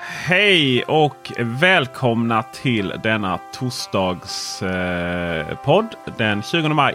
[0.00, 6.94] Hej och välkomna till denna torsdagspodd eh, den 20 maj.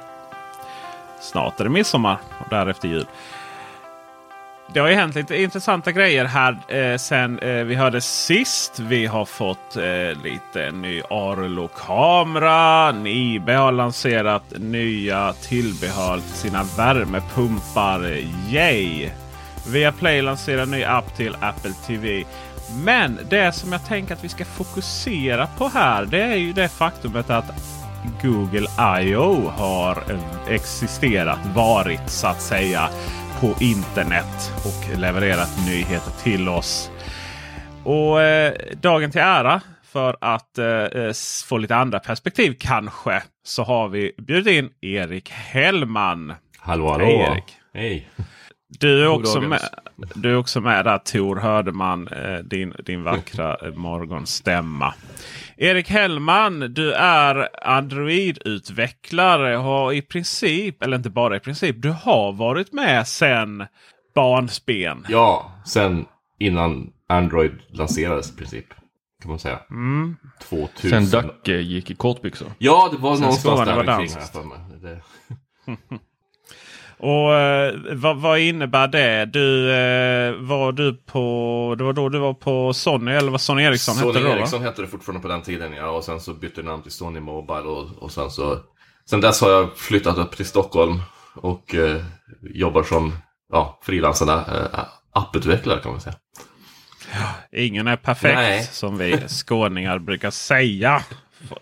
[1.22, 3.06] Snart är det midsommar och därefter jul.
[4.74, 8.80] Det har ju hänt lite intressanta grejer här eh, sen eh, vi hörde sist.
[8.80, 9.84] Vi har fått eh,
[10.24, 12.92] lite ny Arlo-kamera.
[12.92, 18.18] Nibe har lanserat nya tillbehör till sina värmepumpar.
[18.50, 19.09] Yay!
[19.68, 22.24] Viaplay lanserar ny app till Apple TV.
[22.76, 26.68] Men det som jag tänker att vi ska fokusera på här det är ju det
[26.68, 27.46] faktumet att
[28.22, 28.68] Google
[29.02, 29.50] I.O.
[29.50, 32.90] har eh, existerat, varit så att säga
[33.40, 36.92] på internet och levererat nyheter till oss.
[37.84, 41.12] Och eh, dagen till ära för att eh, eh
[41.46, 46.34] få lite andra perspektiv kanske så har vi bjudit in Erik Hellman.
[46.58, 47.06] Hallå hallå!
[47.06, 47.58] Hej Erik!
[47.74, 48.09] Hej!
[48.80, 49.59] Du är, också med,
[50.16, 54.94] du är också med där Tor hörde man eh, din, din vackra eh, morgonstämma.
[55.58, 59.56] Erik Hellman, du är Android-utvecklare.
[59.56, 63.66] Har i princip, eller inte bara i princip, du har varit med sen
[64.16, 65.06] barnsben.
[65.09, 66.06] Ja, sen
[66.40, 68.66] innan Android lanserades i princip.
[69.22, 69.59] Kan man säga.
[69.70, 70.16] Mm.
[70.50, 71.08] 2000.
[71.08, 72.52] Sen Dacke gick i kortbyxor.
[72.58, 73.85] Ja, det var Sen någonstans där omkring.
[73.85, 74.35] danskt.
[74.35, 74.58] Här för mig.
[74.81, 75.02] Det...
[77.03, 79.25] Och eh, vad, vad innebär det?
[79.25, 83.64] Du eh, var du på, det var då du var på Sony eller vad Sony
[83.64, 84.31] Ericsson Sony hette det då?
[84.31, 84.40] va?
[84.40, 85.90] Ericsson hette det fortfarande på den tiden ja.
[85.90, 87.59] Och sen så bytte namn till Sony Mobile.
[87.59, 88.59] Och, och sen så...
[89.09, 91.02] Sen dess har jag flyttat upp till Stockholm.
[91.36, 92.02] Och eh,
[92.41, 93.14] jobbar som
[93.52, 94.80] ja, frilansande eh,
[95.12, 96.16] apputvecklare kan man säga.
[97.52, 98.64] Ingen är perfekt Nej.
[98.64, 101.03] som vi skåningar brukar säga.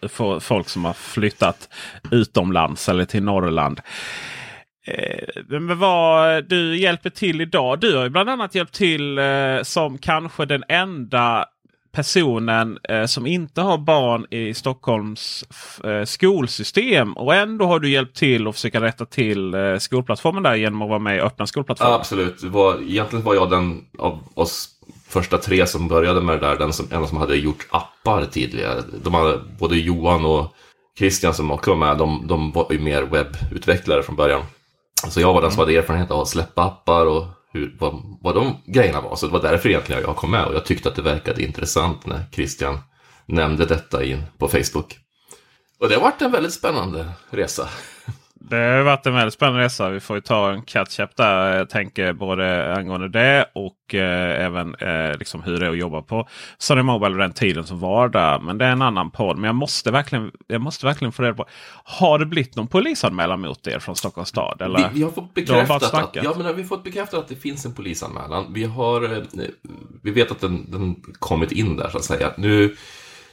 [0.10, 1.70] För folk som har flyttat
[2.12, 3.82] utomlands eller till Norrland.
[4.88, 7.80] Eh, Men vad du hjälper till idag.
[7.80, 9.26] Du har ju bland annat hjälpt till eh,
[9.64, 11.46] som kanske den enda
[11.92, 15.44] personen eh, som inte har barn i Stockholms
[15.84, 17.14] eh, skolsystem.
[17.14, 20.90] Och ändå har du hjälpt till att försöka rätta till eh, skolplattformen där genom att
[20.90, 21.94] vara med i öppna skolplattformen.
[21.94, 22.44] Absolut.
[22.44, 24.70] Var, egentligen var jag den av oss
[25.08, 26.56] första tre som började med det där.
[26.58, 28.82] Den som, enda som hade gjort appar tidigare.
[29.04, 30.56] De hade, både Johan och
[30.98, 34.42] Christian som också var med, de, de var ju mer webbutvecklare från början.
[35.10, 38.36] Så jag var den som hade erfarenhet av att släppa appar och hur, vad, vad
[38.36, 39.16] de grejerna var.
[39.16, 42.06] Så det var därför egentligen jag kom med och jag tyckte att det verkade intressant
[42.06, 42.80] när Christian
[43.26, 44.98] nämnde detta in på Facebook.
[45.80, 47.70] Och det har varit en väldigt spännande resa.
[48.50, 49.90] Det har varit en väldigt spännande resa.
[49.90, 51.58] Vi får ju ta en catch-up där.
[51.58, 56.02] Jag tänker både angående det och eh, även eh, liksom hur det är att jobba
[56.02, 56.28] på
[56.58, 58.40] Sony Mobile och den tiden som var där.
[58.40, 59.38] Men det är en annan podd.
[59.38, 61.46] Men jag måste verkligen, jag måste verkligen få reda på.
[61.84, 64.62] Har det blivit någon polisanmälan mot er från Stockholms stad?
[64.62, 64.90] Eller?
[64.90, 67.28] Vi, vi har fått Du har bekräftat att, ja, men vi har fått bekräftat att
[67.28, 68.54] det finns en polisanmälan.
[68.54, 69.24] Vi, har, eh,
[70.04, 72.34] vi vet att den, den kommit in där så att säga.
[72.38, 72.76] Nu,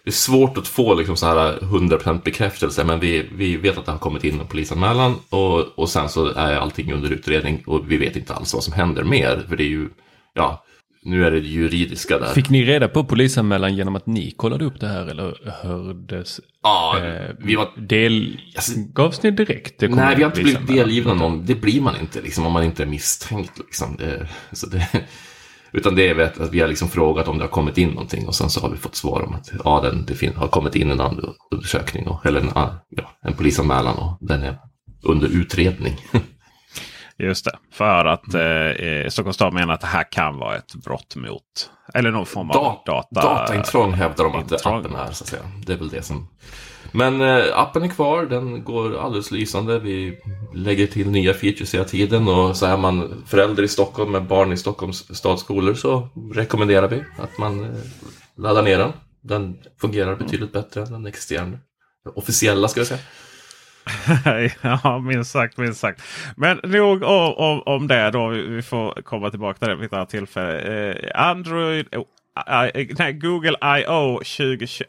[0.04, 3.86] det är svårt att få liksom så här 100% bekräftelse men vi, vi vet att
[3.86, 7.92] det har kommit in en polisanmälan och, och sen så är allting under utredning och
[7.92, 9.44] vi vet inte alls vad som händer mer.
[9.48, 9.88] För det är ju,
[10.34, 10.64] ja,
[11.02, 12.32] nu är det juridiska där.
[12.32, 16.40] Fick ni reda på polisanmälan genom att ni kollade upp det här eller hördes?
[16.62, 18.40] ja, Eh, vi var del...
[18.56, 19.78] Alltså- Gavs ni direkt?
[19.78, 21.46] Det Nej, vi har inte blivit delgivna någon.
[21.46, 23.58] Det blir man inte liksom, om man inte är misstänkt.
[23.58, 23.96] Liksom.
[23.96, 24.88] Det, så det,
[25.72, 28.34] utan det är att vi har liksom frågat om det har kommit in någonting och
[28.34, 31.00] sen så har vi fått svar om att ja, den, det har kommit in en
[31.50, 34.58] undersökning och, eller en, ja, en polisanmälan och den är
[35.02, 35.96] under utredning.
[37.18, 37.58] Just det.
[37.72, 41.42] För att eh, Stockholms stad menar att det här kan vara ett brott mot
[41.94, 43.20] eller någon form av Da- data.
[43.20, 44.78] Dataintrång hävdar de att intrång.
[44.80, 45.42] appen är, så att säga.
[45.66, 46.28] Det är väl det som...
[46.92, 49.78] Men eh, appen är kvar, den går alldeles lysande.
[49.78, 50.18] Vi
[50.54, 54.52] lägger till nya features hela tiden och så är man förälder i Stockholm med barn
[54.52, 57.70] i Stockholms stadsskolor så rekommenderar vi att man eh,
[58.36, 58.92] laddar ner den.
[59.20, 61.58] Den fungerar betydligt bättre än den existerande.
[62.14, 63.00] Officiella ska jag säga.
[64.62, 66.02] ja, minst sagt, minst sagt.
[66.36, 68.28] Men nog om, om, om det då.
[68.28, 70.60] Vi får komma tillbaka till det vid ett annat tillfälle.
[70.60, 72.04] Eh, Android, oh,
[72.74, 74.18] I, nej, Google I.O.
[74.18, 74.88] 2021.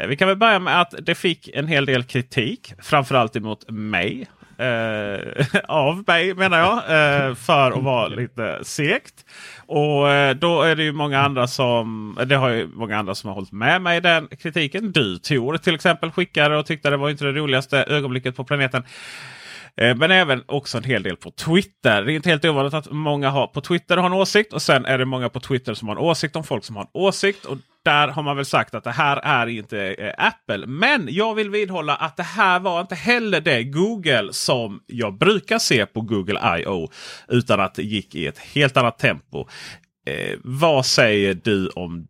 [0.00, 2.74] Eh, vi kan väl börja med att det fick en hel del kritik.
[2.82, 4.28] Framförallt emot mig.
[4.58, 6.76] Eh, av mig menar jag.
[6.76, 9.14] Eh, för att vara lite segt.
[9.66, 13.28] Och eh, då är det ju många andra som det har ju många andra som
[13.28, 14.92] har hållit med mig i den kritiken.
[14.92, 18.84] Du Tor till exempel skickade och tyckte det var inte det roligaste ögonblicket på planeten.
[19.80, 22.02] Eh, men även också en hel del på Twitter.
[22.02, 24.84] Det är inte helt ovanligt att många har på Twitter har en åsikt och sen
[24.84, 27.44] är det många på Twitter som har en åsikt om folk som har en åsikt.
[27.44, 27.58] Och
[27.88, 30.66] där har man väl sagt att det här är inte eh, Apple.
[30.66, 35.58] Men jag vill vidhålla att det här var inte heller det Google som jag brukar
[35.58, 36.90] se på Google I.O.
[37.28, 39.46] Utan att det gick i ett helt annat tempo.
[40.06, 42.06] Eh, vad säger du om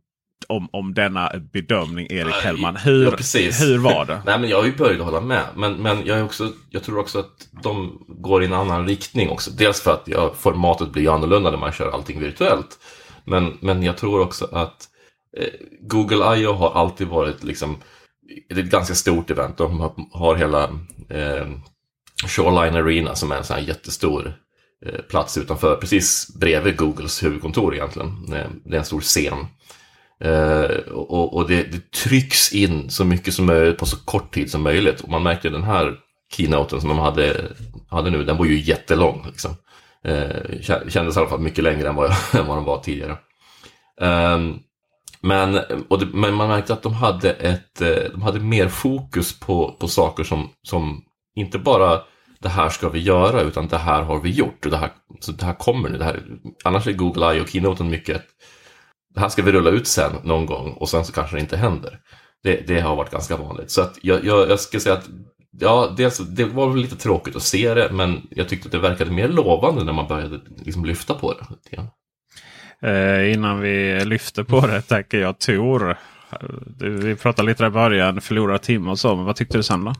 [0.50, 2.76] om, om denna bedömning Erik Hellman?
[2.76, 3.10] Hur, Ja,
[3.60, 4.22] hur var det?
[4.26, 5.44] Nej, men jag har ju börjat hålla med.
[5.56, 9.28] Men, men jag, är också, jag tror också att de går i en annan riktning
[9.30, 9.50] också.
[9.50, 12.78] Dels för att ja, formatet blir annorlunda när man kör allting virtuellt.
[13.24, 14.88] Men, men jag tror också att
[15.38, 15.48] Eh,
[15.80, 16.52] Google I.O.
[16.52, 17.76] har alltid varit liksom
[18.48, 19.56] det är ett ganska stort event.
[19.56, 19.80] De
[20.12, 20.64] har, hela
[21.08, 21.46] eh,
[22.26, 24.34] Shoreline Arena som är en sån här jättestor
[24.86, 28.08] eh, plats utanför, precis bredvid Googles huvudkontor egentligen.
[28.08, 29.46] Eh, det är en stor scen.
[30.20, 34.50] Eh, och och det, det trycks in så mycket som möjligt på så kort tid
[34.50, 35.00] som möjligt.
[35.00, 35.96] Och man märkte den här
[36.32, 37.44] keynoten som de hade,
[37.88, 39.26] hade nu, den var ju jättelång.
[39.26, 39.56] Liksom.
[40.04, 43.16] Eh, kändes i alla fall mycket längre än vad, jag, än vad den var tidigare.
[44.00, 44.58] Ehm,
[45.20, 49.40] men, och det, men man märkte att de hade, ett, eh, de hade mer fokus
[49.40, 51.02] på, på saker som, som
[51.36, 52.00] inte bara
[52.40, 54.64] det här ska vi göra utan det här har vi gjort.
[54.64, 55.98] Och det, här, så det här kommer nu.
[55.98, 56.22] Det här,
[56.64, 58.22] annars är Google I och Keynoten mycket
[59.18, 61.56] det här ska vi rulla ut sen någon gång och sen så kanske det inte
[61.56, 62.00] händer.
[62.42, 63.70] Det, det har varit ganska vanligt.
[63.70, 65.08] Så att jag, jag, jag ska säga att
[65.58, 69.10] ja, dels, det var lite tråkigt att se det men jag tyckte att det verkade
[69.10, 71.46] mer lovande när man började liksom lyfta på det.
[72.82, 75.98] Eh, innan vi lyfter på det tänker jag Tor.
[76.80, 79.16] Vi pratade lite där i början, förlora timme och så.
[79.16, 79.92] Men vad tyckte du sen då?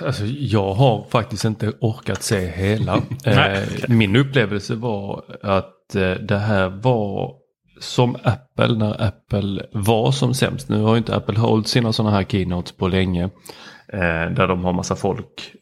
[0.00, 3.02] Alltså, jag har faktiskt inte orkat se hela.
[3.24, 7.34] Nej, eh, min upplevelse var att eh, det här var
[7.80, 10.68] som Apple när Apple var som sämst.
[10.68, 13.24] Nu har inte Apple hållit sina sådana här keynotes på länge.
[13.92, 15.52] Eh, där de har massa folk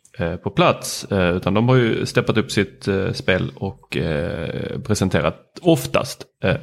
[0.43, 1.05] på plats.
[1.05, 6.25] Eh, utan de har ju steppat upp sitt eh, spel och eh, presenterat oftast.
[6.45, 6.55] Eh,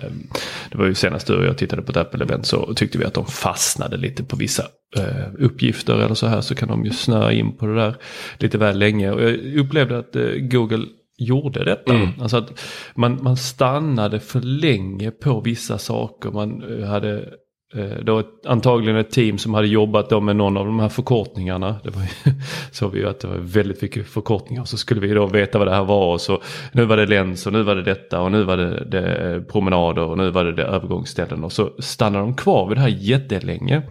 [0.72, 3.14] det var ju senast du och jag tittade på ett Apple-event så tyckte vi att
[3.14, 4.64] de fastnade lite på vissa
[4.98, 7.96] eh, uppgifter eller så här så kan de ju snöa in på det där
[8.38, 9.12] lite väl länge.
[9.12, 10.86] Och jag upplevde att eh, Google
[11.18, 11.94] gjorde detta.
[11.94, 12.10] Mm.
[12.22, 12.64] Alltså att
[12.96, 16.32] man, man stannade för länge på vissa saker.
[16.32, 17.28] Man eh, hade eh,
[17.76, 20.90] Eh, då ett, antagligen ett team som hade jobbat då med någon av de här
[20.90, 21.76] förkortningarna.
[21.84, 22.32] Det var ju,
[22.72, 24.66] såg vi ju att det var väldigt mycket förkortningar.
[24.66, 26.14] Så skulle vi då veta vad det här var.
[26.14, 28.86] Och så, nu var det läns och nu var det detta och nu var det,
[28.86, 31.44] det eh, promenader och nu var det, det övergångsställen.
[31.44, 33.82] Och så stannade de kvar vid det här jättelänge.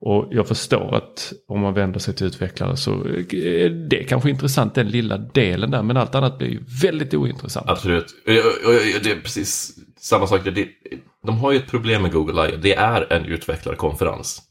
[0.00, 4.30] Och jag förstår att om man vänder sig till utvecklare så eh, är det kanske
[4.30, 5.82] intressant den lilla delen där.
[5.82, 7.68] Men allt annat blir ju väldigt ointressant.
[7.70, 8.04] Absolut.
[8.04, 10.40] Och- Det är precis samma sak.
[10.44, 10.68] Det,
[11.24, 12.56] de har ju ett problem med Google I.O.
[12.62, 14.42] Det är en utvecklarkonferens.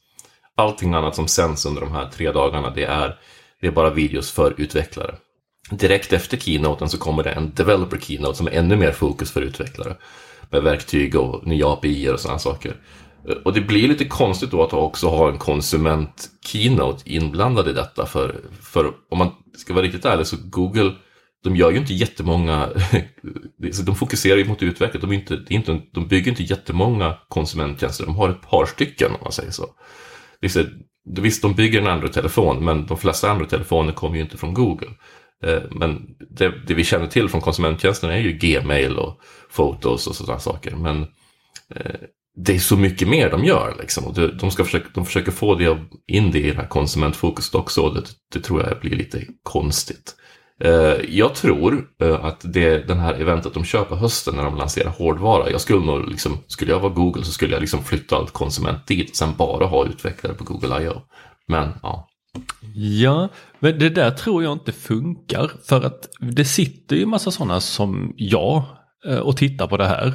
[0.56, 3.20] Allting annat som sänds under de här tre dagarna, det är,
[3.62, 5.15] det är bara videos för utvecklare.
[5.72, 9.42] Direkt efter keynoten så kommer det en developer keynote som är ännu mer fokus för
[9.42, 9.96] utvecklare.
[10.50, 12.75] Med verktyg och nya API och sådana saker.
[13.44, 18.06] Och det blir lite konstigt då att också ha en konsument keynote inblandad i detta.
[18.06, 20.92] För, för om man ska vara riktigt ärlig så Google,
[21.43, 22.69] de gör ju inte jättemånga,
[23.85, 25.01] de fokuserar ju mot utveckling.
[25.01, 28.65] De, är inte, det är inte, de bygger inte jättemånga konsumenttjänster, de har ett par
[28.65, 29.65] stycken om man säger så.
[30.39, 30.63] Det är så
[31.05, 34.91] visst, de bygger en Android-telefon, men de flesta Android-telefoner kommer ju inte från Google.
[35.43, 39.21] Eh, men det, det, vi känner till från konsumenttjänsterna är ju Gmail och
[39.55, 40.75] Photos och sådana saker.
[40.75, 41.01] Men
[41.75, 41.95] eh,
[42.35, 43.75] det är så mycket mer de gör.
[43.79, 44.05] Liksom.
[44.05, 47.81] Och de, ska försöka, de försöker få det, in det i det här konsumentfokuset också.
[47.81, 50.15] Och det, det tror jag blir lite konstigt.
[50.63, 54.55] Eh, jag tror eh, att det den här eventet de kör på hösten när de
[54.55, 55.50] lanserar hårdvara.
[55.51, 58.88] Jag skulle nog liksom, skulle jag vara Google så skulle jag liksom flytta allt konsument
[58.88, 61.01] dit och sen bara ha utvecklare på Google I.O.
[61.48, 62.10] Men ja.
[62.75, 63.29] Ja,
[63.60, 68.13] men det där tror jag inte funkar för att det sitter ju massa sådana som
[68.17, 68.63] jag
[69.08, 70.13] eh, och tittar på det här.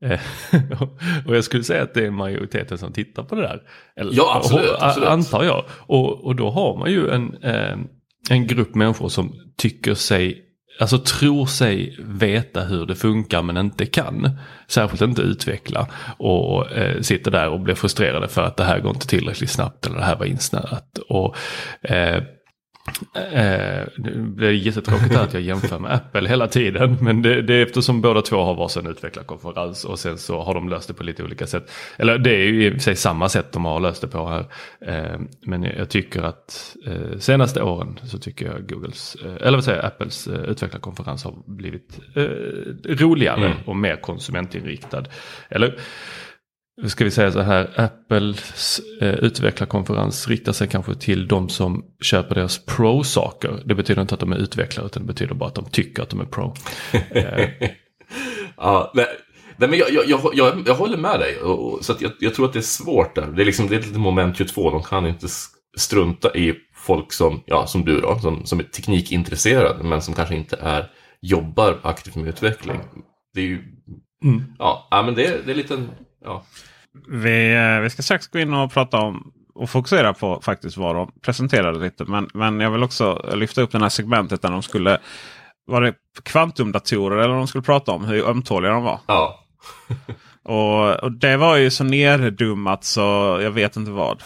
[1.26, 3.62] och jag skulle säga att det är majoriteten som tittar på det där.
[3.96, 4.70] Eller, ja, absolut.
[4.80, 5.08] absolut.
[5.08, 5.64] Antar jag.
[5.70, 7.34] Och, och då har man ju en
[8.28, 10.42] en grupp människor som tycker sig,
[10.80, 14.30] alltså tror sig veta hur det funkar men inte kan.
[14.68, 18.90] Särskilt inte utveckla och eh, sitter där och blir frustrerade för att det här går
[18.90, 20.98] inte tillräckligt snabbt eller det här var insnöat.
[21.08, 21.36] Och,
[21.82, 22.22] eh,
[23.14, 23.86] Eh,
[24.36, 26.96] det är jättetråkigt att jag jämför med Apple hela tiden.
[27.00, 30.68] Men det, det är eftersom båda två har varsin utvecklarkonferens och sen så har de
[30.68, 31.70] löst det på lite olika sätt.
[31.96, 34.46] Eller det är ju i sig samma sätt de har löst det på här.
[34.86, 39.64] Eh, men jag tycker att eh, senaste åren så tycker jag Googles, eh, eller vad
[39.64, 42.22] säger Apples eh, utvecklarkonferens har blivit eh,
[42.84, 43.58] roligare mm.
[43.66, 45.04] och mer konsumentinriktad.
[45.48, 45.78] Eller
[46.88, 52.34] ska vi säga så här, Apples eh, utvecklarkonferens riktar sig kanske till de som köper
[52.34, 53.62] deras pro-saker.
[53.64, 56.10] Det betyder inte att de är utvecklare utan det betyder bara att de tycker att
[56.10, 56.54] de är pro.
[58.56, 59.06] ja, nej,
[59.56, 61.40] nej, men jag, jag, jag, jag, håller med dig.
[61.40, 63.26] Och, så jag, jag, tror att det är svårt där.
[63.26, 64.70] Det är, liksom, det är moment 22.
[64.70, 65.26] De kan inte
[65.76, 70.34] strunta i folk som, ja, som du då, som, som är teknikintresserade men som kanske
[70.34, 72.80] inte är, jobbar aktivt med utveckling.
[73.34, 73.62] Det är ju,
[74.24, 74.42] mm.
[74.58, 75.86] ja, men det, det är lite
[76.24, 76.44] ja.
[77.08, 80.94] Vi, eh, vi ska strax gå in och prata om och fokusera på faktiskt vad
[80.94, 82.04] de presenterade lite.
[82.04, 84.98] Men, men jag vill också lyfta upp det här segmentet där de skulle
[85.66, 89.00] var det kvantumdatorer eller de skulle prata om hur ömtåliga de var.
[89.06, 89.44] Ja.
[90.42, 93.00] och, och, det var ju så neddummat så
[93.42, 94.22] jag vet inte vad.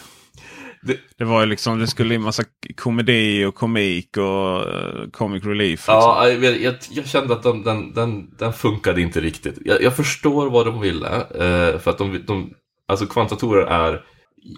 [0.85, 2.43] Det, det var ju liksom, det skulle in massa
[2.75, 5.69] komedi och komik och uh, comic relief.
[5.69, 5.93] Liksom.
[5.93, 9.57] Ja, jag, jag, jag, kände att de, den, den, den funkade inte riktigt.
[9.65, 11.07] Jag, jag förstår vad de ville.
[11.07, 12.53] Uh, för att de, de,
[12.87, 14.01] alltså kvantatorer är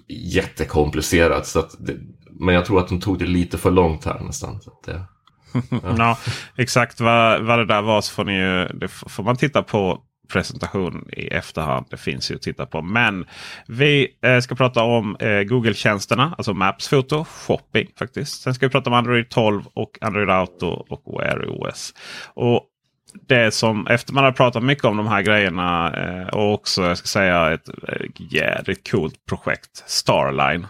[0.08, 1.48] jättekomplicerat.
[1.48, 1.96] Så att det,
[2.40, 4.62] men jag tror att de tog det lite för långt här nästan.
[4.62, 5.80] Så det, ja.
[5.98, 6.18] ja.
[6.56, 10.04] exakt vad, vad det där var så får, ni ju, det får man titta på
[10.28, 11.86] presentation i efterhand.
[11.90, 12.82] Det finns ju att titta på.
[12.82, 13.26] Men
[13.68, 16.36] vi eh, ska prata om eh, Google-tjänsterna.
[16.38, 18.42] Alltså Maps, foto, shopping faktiskt.
[18.42, 21.94] Sen ska vi prata om Android 12 och Android Auto och Wear OS.
[22.34, 22.64] Och
[23.28, 26.98] det som efter man har pratat mycket om de här grejerna eh, och också jag
[26.98, 30.68] ska säga ett eh, jädrigt coolt projekt Starline.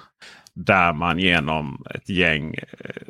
[0.53, 3.01] Där man genom ett gäng eh,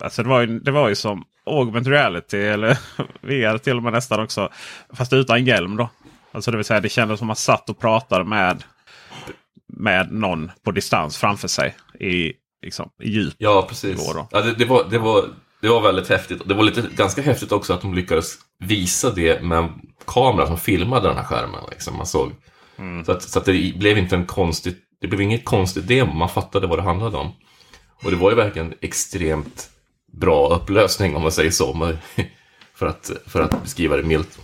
[0.00, 2.78] Alltså det var ju, det var ju som augmented reality eller
[3.20, 4.48] VR till och med nästan också.
[4.94, 5.90] Fast utan hjälm då.
[6.32, 8.64] Alltså det vill säga det kändes som att man satt och pratade med,
[9.66, 11.74] med någon på distans framför sig.
[12.00, 12.32] I,
[12.62, 14.14] liksom, i djup Ja precis.
[14.30, 15.24] Ja, det, det, var, det, var,
[15.60, 16.42] det var väldigt häftigt.
[16.46, 19.70] Det var lite, ganska häftigt också att de lyckades visa det med en
[20.06, 21.60] kamera som filmade den här skärmen.
[21.70, 22.32] Liksom, man såg.
[22.78, 23.04] Mm.
[23.04, 26.12] Så, att, så att det blev inte en konstig, det blev inget konstigt demo.
[26.12, 27.32] Man fattade vad det handlade om.
[28.04, 29.71] Och det var ju verkligen extremt
[30.12, 31.92] bra upplösning om man säger så.
[32.74, 34.38] För att, för att beskriva det milt.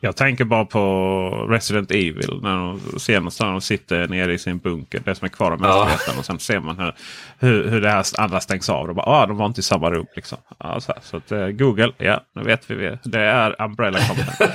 [0.00, 2.40] Jag tänker bara på Resident Evil.
[2.42, 5.00] När de senast när de sitter nere i sin bunker.
[5.04, 6.14] Det som är kvar av mänskligheten.
[6.14, 6.18] Ja.
[6.18, 6.92] Och sen ser man hur,
[7.38, 8.88] hur, hur det här andra stängs av.
[8.88, 10.06] Och bara, ah, de var inte i samma rum.
[10.16, 10.38] Liksom.
[10.58, 12.98] Ja, så, så att, uh, Google, ja nu vet vi.
[13.02, 14.30] Det är Umbrella Company.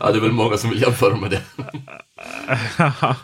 [0.00, 1.40] ja, det är väl många som vill jämföra med det.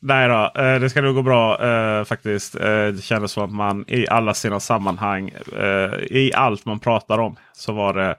[0.00, 2.52] Nej då, eh, det ska nog gå bra eh, faktiskt.
[2.52, 5.30] Det kändes som att man i alla sina sammanhang,
[6.10, 8.16] i allt man pratar om, så var det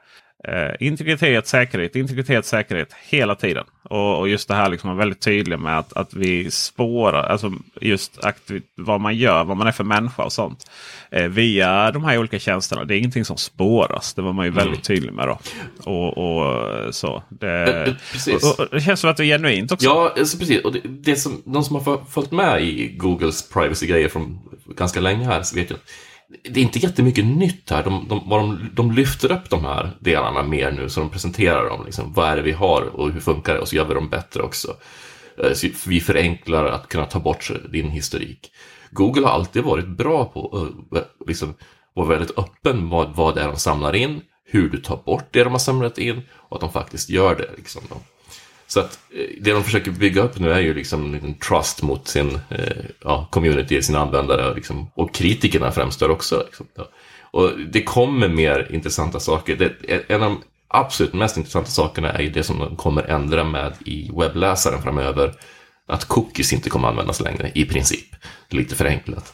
[0.48, 3.64] Eh, integritet, säkerhet, integritet, säkerhet hela tiden.
[3.84, 7.54] Och, och just det här liksom är väldigt tydlig med att, att vi spårar, alltså
[7.82, 8.20] just
[8.76, 10.72] vad man gör, vad man är för människa och sånt.
[11.12, 12.84] Eh, via de här olika tjänsterna.
[12.84, 14.14] Det är ingenting som spåras.
[14.14, 14.64] Det var man ju mm.
[14.64, 15.40] väldigt tydlig med då.
[15.92, 17.24] Och, och så.
[17.30, 17.86] Det,
[18.28, 19.86] eh, och, och, det känns som att det är genuint också.
[19.86, 20.64] Ja, alltså, precis.
[20.64, 24.40] Och det, det som, de som har följt med i Googles privacy-grejer från
[24.78, 25.80] ganska länge här så vet jag
[26.44, 27.84] det är inte jättemycket nytt här.
[27.84, 31.86] De, de, de, de lyfter upp de här delarna mer nu, så de presenterar dem.
[31.86, 33.60] Liksom, vad är det vi har och hur funkar det?
[33.60, 34.76] Och så gör vi dem bättre också.
[35.44, 38.52] Eh, så vi förenklar att kunna ta bort din historik.
[38.92, 41.54] Google har alltid varit bra på att eh, liksom,
[41.94, 45.44] vara väldigt öppen med vad det är de samlar in, hur du tar bort det
[45.44, 47.50] de har samlat in och att de faktiskt gör det.
[47.58, 47.96] Liksom, då.
[48.68, 51.82] Så att eh, det de försöker bygga upp nu är ju liksom en liten trust
[51.82, 56.44] mot sin eh, ja, community, sina användare liksom, och kritikerna främst där också.
[56.46, 56.66] Liksom,
[57.32, 59.56] Och det kommer mer intressanta saker.
[59.56, 63.04] Det, eh, en av de absolut mest intressanta sakerna är ju det som de kommer
[63.04, 65.34] ändra med i webbläsaren framöver.
[65.88, 68.16] Att cookies inte kommer användas längre, i princip.
[68.50, 69.34] Lite förenklat.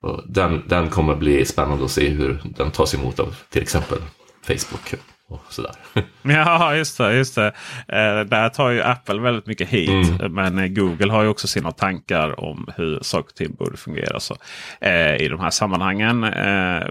[0.00, 3.98] Och den, den kommer bli spännande att se hur den tas emot av till exempel
[4.42, 4.94] Facebook.
[5.28, 5.72] Och sådär.
[6.22, 7.14] Ja, just det.
[7.14, 7.46] Just det.
[7.88, 10.10] Eh, där tar ju Apple väldigt mycket hit.
[10.20, 10.34] Mm.
[10.34, 14.20] Men eh, Google har ju också sina tankar om hur saker och ting borde fungera.
[14.20, 14.36] Så,
[14.80, 16.24] eh, I de här sammanhangen.
[16.24, 16.88] Eh,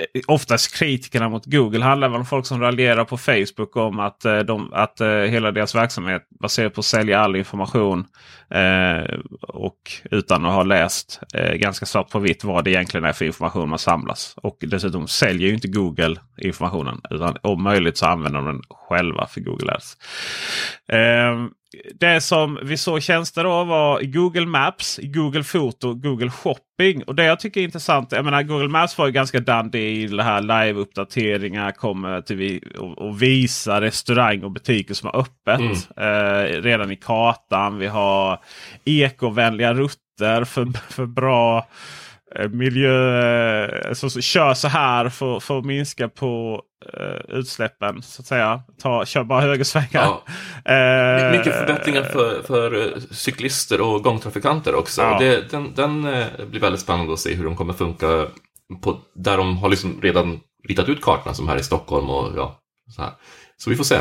[0.00, 4.24] Eh, oftast kritikerna mot Google handlar väl om folk som raljerar på Facebook om att,
[4.24, 8.06] eh, de, att eh, hela deras verksamhet baseras på att sälja all information.
[8.50, 9.78] Eh, och
[10.10, 13.68] utan att ha läst eh, ganska svart på vitt vad det egentligen är för information
[13.68, 14.34] man samlas.
[14.36, 17.00] Och dessutom säljer ju inte Google informationen.
[17.10, 19.96] Utan om möjligt så använder de den själva för Google Ads.
[20.92, 21.59] Eh,
[21.94, 27.02] det som vi såg tjänster då var Google Maps, Google Foto, Google Shopping.
[27.06, 30.06] Och det jag tycker är intressant, jag menar Google Maps var ju ganska dandy i
[30.06, 31.72] det här live-uppdateringar.
[31.72, 35.88] Kommer till vi och, och visa restaurang och butiker som har öppet.
[35.96, 37.78] Eh, redan i kartan.
[37.78, 38.38] Vi har
[38.84, 41.66] ekovänliga rutter för, för bra
[42.50, 43.64] miljö.
[43.88, 46.62] eh, Så, så, kör så här för, för att minska på
[46.94, 48.02] eh, utsläppen.
[48.02, 48.62] så att säga.
[48.82, 49.88] Ta, kör bara högersvängar.
[49.92, 50.22] Ja.
[50.74, 55.02] Eh, Mycket förbättringar för, för eh, cyklister och gångtrafikanter också.
[55.02, 55.18] Ja.
[55.18, 58.26] Det, den den eh, blir väldigt spännande att se hur de kommer funka
[58.82, 62.10] på, där de har liksom redan ritat ut kartorna som här i Stockholm.
[62.10, 62.58] Och, ja,
[62.96, 63.10] så, här.
[63.64, 63.98] Så vi får se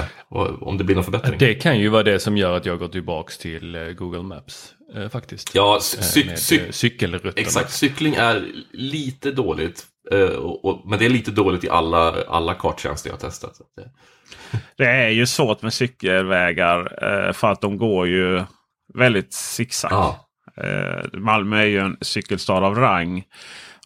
[0.61, 1.35] om det blir någon förbättring.
[1.39, 4.73] Det kan ju vara det som gör att jag går tillbaks till eh, Google Maps.
[4.95, 5.55] eh, Faktiskt.
[5.55, 7.33] Ja, cy- Eh, cy- med, cy- eh, cykelrutterna.
[7.35, 9.85] Exakt, cykling är lite dåligt.
[10.11, 13.53] eh, Och, och, men det är lite dåligt i alla, alla karttjänster jag har testat.
[13.75, 13.89] Det,
[14.77, 18.43] Det är ju svårt med cykelvägar eh, för att de går ju
[18.93, 19.91] väldigt zigzag.
[19.91, 20.25] ja.
[20.63, 23.23] Eh, Malmö är ju en cykelstad av rang.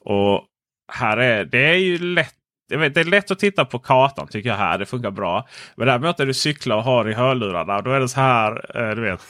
[0.01, 0.45] Och
[0.93, 2.33] här är det är ju lätt.
[2.70, 4.77] Vet, det är lätt att titta på kartan tycker jag här.
[4.77, 5.48] Det funkar bra.
[5.75, 7.82] Men däremot när du cyklar och har i hörlurarna.
[7.82, 8.79] Då är det så här.
[8.89, 9.22] Eh, du vet.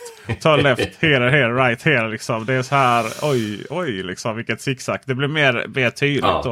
[0.41, 2.09] Ta left, here, here, right, here.
[2.09, 2.45] Liksom.
[2.45, 3.05] Det är så här.
[3.21, 4.97] Oj, oj, liksom vilket zigzag.
[5.05, 6.23] Det blir mer, mer tydligt.
[6.23, 6.41] Ja.
[6.45, 6.51] då.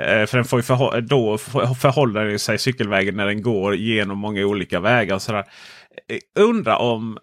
[0.00, 4.18] Eh, För den får ju förhå- då för- förhåller sig cykelvägen när den går genom
[4.18, 5.14] många olika vägar.
[5.14, 5.44] Och sådär.
[6.08, 7.18] Eh, Undra om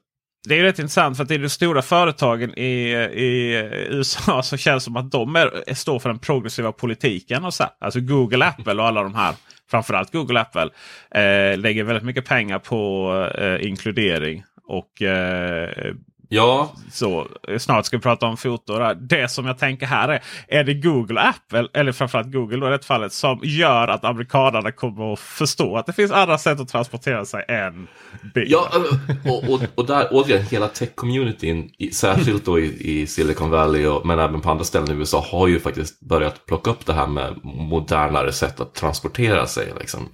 [0.47, 3.55] det är rätt intressant för att det är de stora företagen i, i
[3.89, 7.45] USA som känns som att de är, står för den progressiva politiken.
[7.45, 7.63] Och så.
[7.79, 9.35] Alltså Google, Apple och alla de här.
[9.71, 10.69] Framförallt Google Apple.
[11.11, 14.43] Eh, lägger väldigt mycket pengar på eh, inkludering.
[14.67, 15.93] Och eh,
[16.29, 18.93] ja, så snart ska vi prata om foto.
[18.93, 20.23] Det som jag tänker här är.
[20.47, 24.71] Är det Google Apple, eller framförallt Google då i det fallet, som gör att amerikanerna
[24.71, 27.87] kommer att förstå att det finns andra sätt att transportera sig än
[28.33, 28.47] bil?
[28.47, 33.85] Ja, eh, och, och, och där återigen, hela tech-communityn, särskilt då i, i Silicon Valley
[33.85, 36.93] och, men även på andra ställen i USA, har ju faktiskt börjat plocka upp det
[36.93, 39.73] här med modernare sätt att transportera sig.
[39.79, 40.09] Liksom.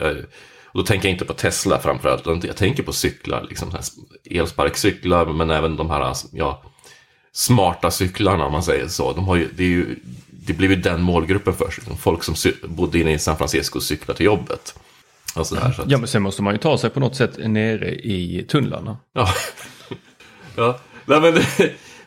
[0.75, 3.71] Och då tänker jag inte på Tesla framförallt, utan jag tänker på cyklar, liksom,
[4.29, 6.63] elsparkcyklar, men även de här ja,
[7.31, 9.13] smarta cyklarna om man säger så.
[9.13, 9.95] De ju, det, ju,
[10.29, 11.77] det blev ju den målgruppen först.
[11.77, 11.97] Liksom.
[11.97, 14.75] Folk som bodde inne i San Francisco och cyklade till jobbet.
[15.35, 17.15] Och så där, så att, Ja men sen måste man ju ta sig på något
[17.15, 18.97] sätt nere i tunnlarna.
[19.13, 19.29] Ja.
[20.55, 20.79] ja.
[21.05, 21.33] Nej, men,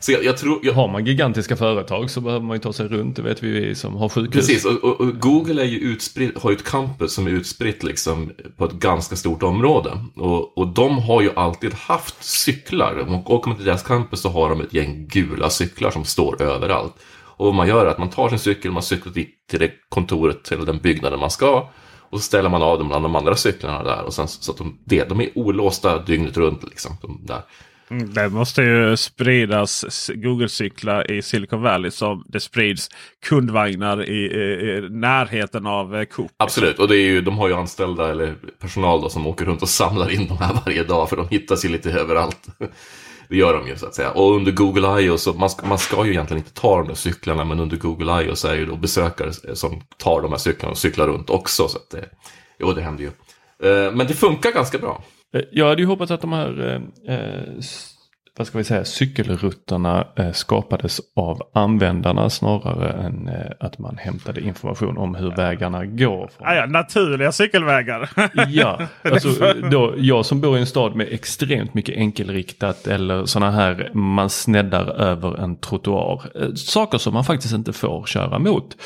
[0.00, 0.61] så jag, jag tror...
[0.62, 3.16] Jag, Har man gigantiska företag så behöver man ju ta sig runt.
[3.16, 4.46] Det vet vi som har sjukhus.
[4.46, 7.82] precis, och, och, och Google är ju utspritt, har ju ett campus som är utspritt
[7.82, 9.90] liksom på ett ganska stort område.
[10.16, 13.00] Och, och de har ju alltid haft cyklar.
[13.00, 16.04] Om man åker man till deras campus så har de ett gäng gula cyklar som
[16.04, 16.94] står överallt.
[17.38, 19.70] Och vad man gör är att man tar sin cykel, man cyklar dit till det
[19.88, 21.68] kontoret eller den byggnaden man ska.
[22.11, 24.02] Och så ställer man av dem bland de andra cyklarna där.
[24.02, 26.64] Och sen, så att de, de är olåsta dygnet runt.
[26.64, 27.42] Liksom, de där.
[27.90, 32.88] Mm, det måste ju spridas Google-cyklar i Silicon Valley som det sprids
[33.27, 36.31] kundvagnar i, i, närheten av eh, Coop.
[36.37, 39.62] Absolut, och det är ju, de har ju anställda eller personal då, som åker runt
[39.62, 42.46] och samlar in de här varje dag för de hittas ju lite överallt.
[43.29, 44.11] Det gör de ju så att säga.
[44.11, 45.18] Och under Google I.O.
[45.18, 48.22] så man ska, man ska ju egentligen inte ta de där cyklarna men under Google
[48.22, 48.37] I.O.
[48.37, 51.68] så är det ju då besökare som tar de här cyklarna och cyklar runt också.
[51.68, 52.09] Så att det,
[52.59, 53.11] jo, det händer ju.
[53.70, 55.03] Eh, men det funkar ganska bra.
[55.34, 57.42] Eh, Jag hade ju hoppats att de här eh, eh,
[58.36, 64.98] vad ska vi säga, cykelrutterna eh, skapades av användarna snarare än att man hämtade information
[64.98, 66.30] om hur vägarna går.
[66.36, 66.56] Från.
[66.56, 68.10] Ja, naturliga cykelvägar.
[68.48, 69.28] Ja, alltså
[69.70, 74.30] då, jag som bor i en stad med extremt mycket enkelriktat eller sådana här man
[74.30, 76.22] sneddar över en trottoar.
[76.56, 78.76] Saker som man faktiskt inte får köra mot.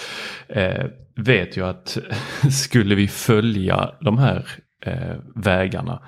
[0.49, 0.85] Eh,
[1.17, 1.99] vet ju att
[2.53, 4.47] skulle vi följa de här
[4.87, 6.03] eh, vägarna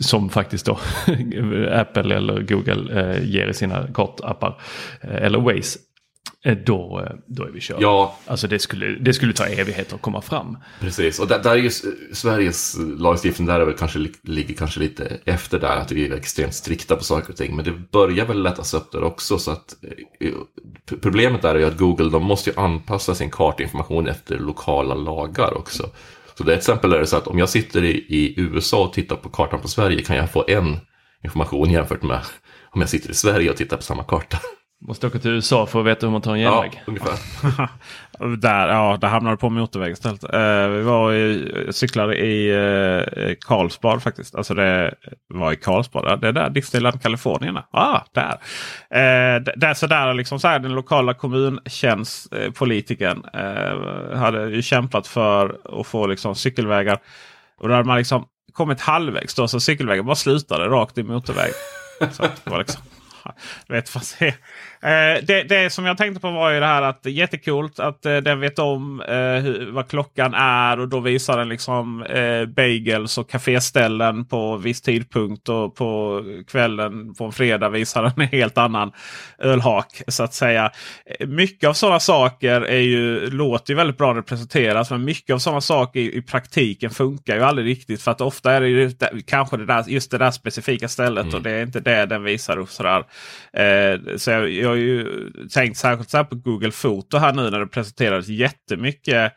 [0.00, 0.72] som faktiskt då
[1.72, 4.60] Apple eller Google eh, ger i sina kartappar
[5.00, 5.78] eh, eller Waze.
[6.44, 7.80] eh, då, eh, då är vi körda.
[7.82, 10.58] Ja, Alltså det skulle, det skulle ta evigheter att komma fram.
[10.80, 11.18] precis.
[11.20, 11.70] Och där, där är ju
[12.12, 16.96] Sveriges lagstiftning där kanske, li- ligger kanske lite efter där, att vi är extremt strikta
[16.96, 17.56] på saker och ting.
[17.56, 19.38] Men det börjar väl lättas upp där också.
[19.38, 19.74] Så att,
[21.02, 25.56] problemet där är ju att Google, de måste ju anpassa sin kartinformation efter lokala lagar
[25.58, 25.90] också.
[26.38, 28.92] Så det, till exempel är det så att om jag sitter i, i USA och
[28.92, 30.78] tittar på kartan på Sverige kan jag få en
[31.24, 32.20] information jämfört med
[32.70, 34.38] om jag sitter i Sverige och tittar på samma karta.
[34.80, 36.82] Måste åka till USA för att veta hur man tar en Ja, genväg.
[36.86, 37.18] ungefär.
[38.36, 40.24] Där, ja, där hamnade du på motorväg istället.
[40.34, 43.02] Eh, vi var i, cyklade i eh,
[43.40, 44.34] Karlsbad faktiskt.
[44.34, 44.94] Alltså det
[45.34, 46.20] var i Karlsbad.
[46.20, 47.64] Det är där Disneyland Kalifornien är.
[47.70, 48.32] Ah, där.
[48.90, 55.56] Eh, där, så där liksom så här, den lokala kommuntjänstpolitikern eh, hade ju kämpat för
[55.80, 56.98] att få liksom cykelvägar.
[57.60, 59.48] Och då hade man liksom kommit halvvägs då.
[59.48, 61.50] Så cykelvägen bara slutade rakt i motorväg.
[62.12, 62.82] Så det var liksom...
[63.68, 64.34] Vet vad det
[64.82, 68.16] eh, det, det som jag tänkte på var ju det här att jättekult att eh,
[68.16, 70.80] den vet om eh, hur, vad klockan är.
[70.80, 75.48] Och då visar den liksom eh, bagels och kaféställen på viss tidpunkt.
[75.48, 78.92] Och på kvällen på en fredag visar den en helt annan
[79.38, 80.02] ölhak.
[80.08, 80.70] Så att säga.
[81.26, 84.90] Mycket av sådana saker är ju, låter ju väldigt bra när det presenteras.
[84.90, 88.02] Men mycket av sådana saker i, i praktiken funkar ju aldrig riktigt.
[88.02, 88.90] För att ofta är det ju
[89.26, 91.34] kanske det där, just det där specifika stället.
[91.34, 92.70] Och det är inte det den visar upp.
[92.70, 93.04] Sådär.
[94.18, 97.60] Så jag, jag har ju tänkt särskilt så här på Google Foto här nu när
[97.60, 99.32] det presenterades jättemycket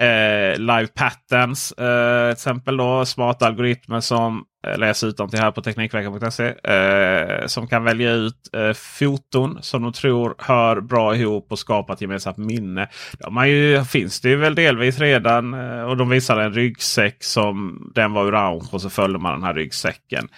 [0.00, 1.72] eh, live patterns.
[1.72, 6.48] Eh, till exempel då smarta algoritmer som eh, läser ut dem till här på Teknikveckan.se.
[6.48, 11.92] Eh, som kan välja ut eh, foton som de tror hör bra ihop och skapa
[11.92, 12.88] ett gemensamt minne.
[13.18, 15.54] De ju, finns det ju väl delvis redan.
[15.54, 19.42] Eh, och de visade en ryggsäck som den var orange och så följde man den
[19.42, 20.28] här ryggsäcken.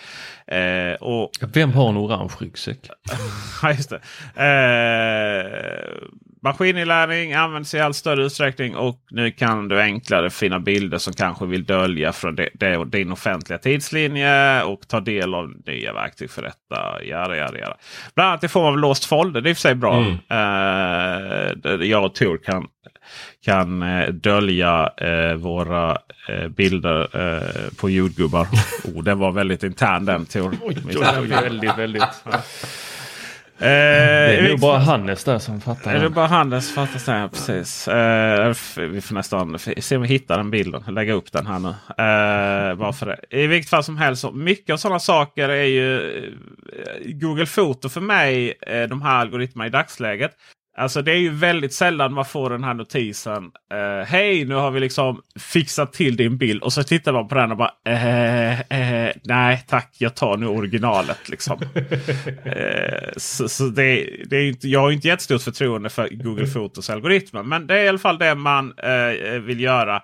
[0.46, 2.78] Eh, och Vem har en orange ryggsäck?
[3.62, 4.00] Ja, just det.
[6.44, 11.46] Maskininlärning används i allt större utsträckning och nu kan du enklare finna bilder som kanske
[11.46, 16.42] vill dölja från det, det, din offentliga tidslinje och ta del av nya verktyg för
[16.42, 17.04] detta.
[17.04, 17.76] Jada, jada, jada.
[18.14, 19.40] Bland annat i form av låst folder.
[19.40, 20.00] Det är i och för sig bra.
[20.00, 22.66] Eh, där jag och Tor kan,
[23.44, 25.98] kan eh, dölja eh, våra
[26.56, 27.08] bilder
[27.80, 28.46] på jordgubbar.
[28.94, 30.56] oh, den var väldigt intern den Tor.
[31.28, 32.24] väldigt, väldigt.
[33.64, 35.94] Eh, Det är nog bara Hannes där som fattar.
[35.94, 37.28] är det bara Hannes fattas det?
[37.32, 37.88] Precis.
[37.88, 40.82] Eh, vi får nästan se om vi hittar den bilden.
[40.88, 41.68] Lägga upp den här nu.
[41.68, 43.38] Eh, bara för det.
[43.38, 44.32] I vilket fall som helst.
[44.32, 46.30] Mycket av sådana saker är ju eh,
[47.04, 48.54] Google Foto för mig.
[48.66, 50.30] Eh, de här algoritmerna i dagsläget.
[50.76, 53.44] Alltså det är ju väldigt sällan man får den här notisen.
[53.72, 56.62] Eh, Hej, nu har vi liksom fixat till din bild.
[56.62, 60.46] Och så tittar man på den och bara eh, eh, Nej tack, jag tar nu
[60.46, 61.28] originalet.
[61.28, 61.60] Liksom.
[62.44, 66.90] Eh, så så det, det är inte, jag har inte jättestort förtroende för Google Fotos
[66.90, 67.42] algoritmer.
[67.42, 70.02] Men det är i alla fall det man eh, vill göra.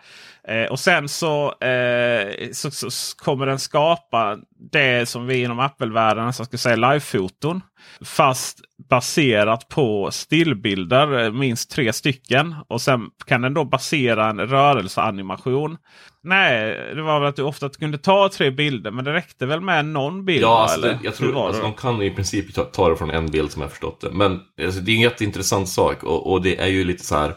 [0.51, 4.39] Eh, och sen så, eh, så, så, så kommer den skapa
[4.73, 7.61] det som vi inom Apple-världen nästan skulle säga live-foton.
[8.05, 8.61] Fast
[8.91, 12.55] baserat på stillbilder, eh, minst tre stycken.
[12.69, 15.77] Och sen kan den då basera en rörelseanimation.
[16.23, 19.61] Nej, det var väl att du ofta kunde ta tre bilder men det räckte väl
[19.61, 20.43] med någon bild?
[20.43, 20.99] Ja, alltså, eller?
[21.03, 23.71] jag tror alltså, de kan i princip ta, ta det från en bild som jag
[23.71, 24.11] förstått det.
[24.11, 27.35] Men alltså, det är en jätteintressant sak och, och det är ju lite så här.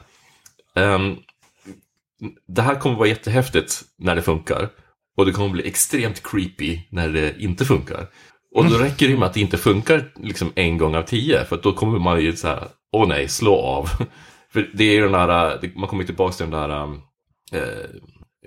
[0.76, 1.18] ehm,
[2.48, 4.70] det här kommer vara jättehäftigt när det funkar.
[5.18, 8.08] Och det kommer bli extremt creepy när det inte funkar.
[8.56, 11.46] Och då räcker det med att det inte funkar liksom en gång av tio.
[11.46, 13.90] För då kommer man ju så här, åh nej, slå av.
[14.54, 17.02] För det är ju den där, man kommer tillbaka till den där, um,
[17.52, 17.90] eh,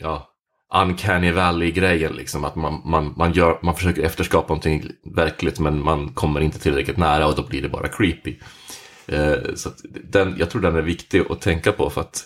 [0.00, 0.28] ja,
[0.74, 2.12] uncanny valley-grejen.
[2.12, 6.58] Liksom, att man, man, man, gör, man försöker efterskapa någonting verkligt men man kommer inte
[6.58, 8.36] tillräckligt nära och då blir det bara creepy.
[9.06, 9.70] Eh, så
[10.04, 12.24] den, jag tror den är viktig att tänka på för att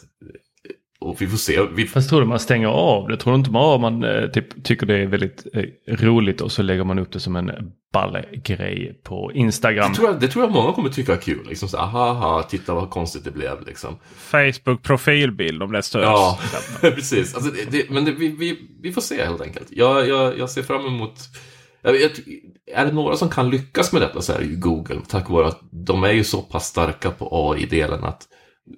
[1.00, 1.62] och vi får se.
[1.74, 3.16] Vi, Fast tror du man stänger av det?
[3.16, 5.64] Tror du inte bara man eh, typ, tycker det är väldigt eh,
[5.96, 7.50] roligt och så lägger man upp det som en
[7.92, 9.90] ball-grej på Instagram?
[9.90, 11.46] det, tror jag, det tror jag många kommer tycka är kul.
[11.48, 13.66] Liksom så, aha, aha, titta vad konstigt det blev.
[13.66, 13.98] Liksom.
[14.16, 16.04] Facebook profilbild om det stöds.
[16.04, 16.38] Ja,
[16.80, 17.34] precis.
[17.34, 19.66] Alltså, det, det, men det, vi, vi, vi får se helt enkelt.
[19.70, 21.14] Jag, jag, jag ser fram emot...
[21.82, 22.18] Jag, vet,
[22.74, 25.00] är det några som kan lyckas med detta så är det ju Google.
[25.08, 28.26] Tack vare att de är ju så pass starka på AI-delen att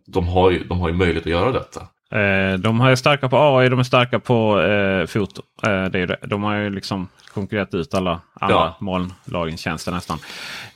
[0.07, 1.89] de har, ju, de har ju möjlighet att göra detta.
[2.13, 5.43] Eh, de är starka på AI, de är starka på eh, foto.
[5.67, 6.17] Eh, det är det.
[6.27, 8.77] De har ju liksom konkurrerat ut alla andra Ja.
[8.81, 10.19] molnlagringstjänster nästan.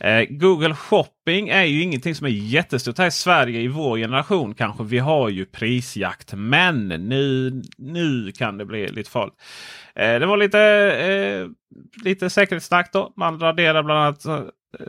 [0.01, 4.55] Eh, Google Shopping är ju ingenting som är jättestort här i Sverige i vår generation
[4.55, 4.85] kanske.
[4.85, 9.35] Vi har ju prisjakt men nu, nu kan det bli lite farligt.
[9.95, 11.49] Eh, det var lite, eh,
[12.05, 13.13] lite säkerhetssnack då.
[13.17, 14.41] Man raderar bland annat eh,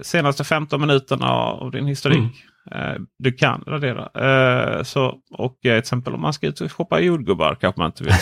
[0.02, 2.18] senaste 15 minuterna av din historik.
[2.18, 2.30] Mm.
[2.72, 4.10] Eh, du kan radera.
[4.14, 7.88] Eh, så, och eh, till exempel om man ska ut och shoppa jordgubbar kanske man
[7.88, 8.14] inte vill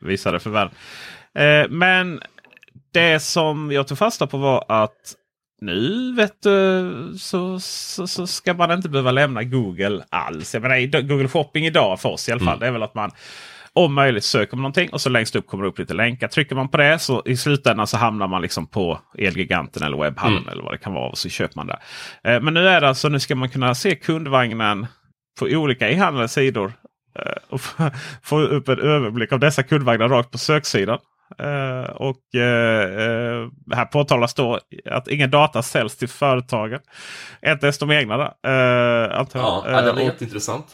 [0.00, 0.74] visa det för världen.
[1.70, 2.20] Men
[2.92, 5.14] det som jag tog fasta på var att
[5.60, 10.54] nu vet du så, så, så, ska man inte behöva lämna Google alls.
[10.54, 12.48] Jag menar, Google Shopping idag för oss i alla fall.
[12.48, 12.60] Mm.
[12.60, 13.10] Det är väl att man
[13.76, 16.28] om möjligt söker man någonting och så längst upp kommer det upp lite länkar.
[16.28, 20.38] Trycker man på det så i slutändan så hamnar man liksom på Elgiganten eller webbhallen
[20.38, 20.48] mm.
[20.48, 21.10] eller vad det kan vara.
[21.10, 21.78] Och så köper man det.
[22.24, 24.86] Eh, men nu är det alltså, nu ska man kunna se kundvagnen
[25.38, 26.72] på olika e-handlade sidor.
[27.18, 27.60] Eh, och
[28.22, 30.98] få upp en överblick av dessa kundvagnar rakt på söksidan.
[31.42, 36.80] Uh, och uh, här påtalas då att ingen data säljs till företagen.
[37.46, 38.16] Inte ens de egna.
[38.16, 40.66] Uh, ja, ja, det är jätteintressant.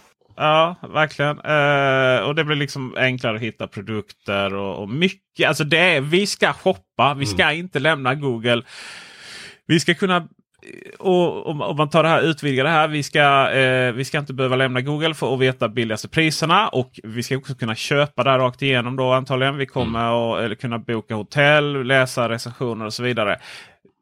[0.43, 1.39] Ja, verkligen.
[1.39, 5.49] Uh, och det blir liksom enklare att hitta produkter och, och mycket.
[5.49, 7.59] Alltså det är, vi ska shoppa, vi ska mm.
[7.59, 8.63] inte lämna Google.
[9.67, 10.29] Vi ska kunna
[10.99, 12.89] och om, man tar det här, utvidgar det här.
[12.89, 16.69] Vi ska, eh, vi ska inte behöva lämna Google för att veta billigaste priserna.
[16.69, 19.57] Och vi ska också kunna köpa där rakt igenom då antagligen.
[19.57, 20.53] Vi kommer mm.
[20.53, 23.39] att kunna boka hotell, läsa recensioner och så vidare.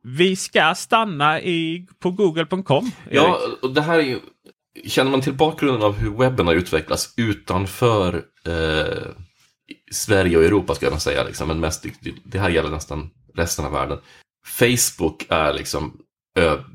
[0.02, 2.90] Vi ska stanna i, på google.com.
[3.10, 4.20] Ja, och det här är ju
[4.86, 8.14] Känner man till bakgrunden av hur webben har utvecklats utanför
[8.46, 9.06] eh,
[9.92, 11.86] Sverige och Europa ska jag säga, liksom, men mest,
[12.24, 13.98] det här gäller nästan resten av världen.
[14.46, 16.00] Facebook är liksom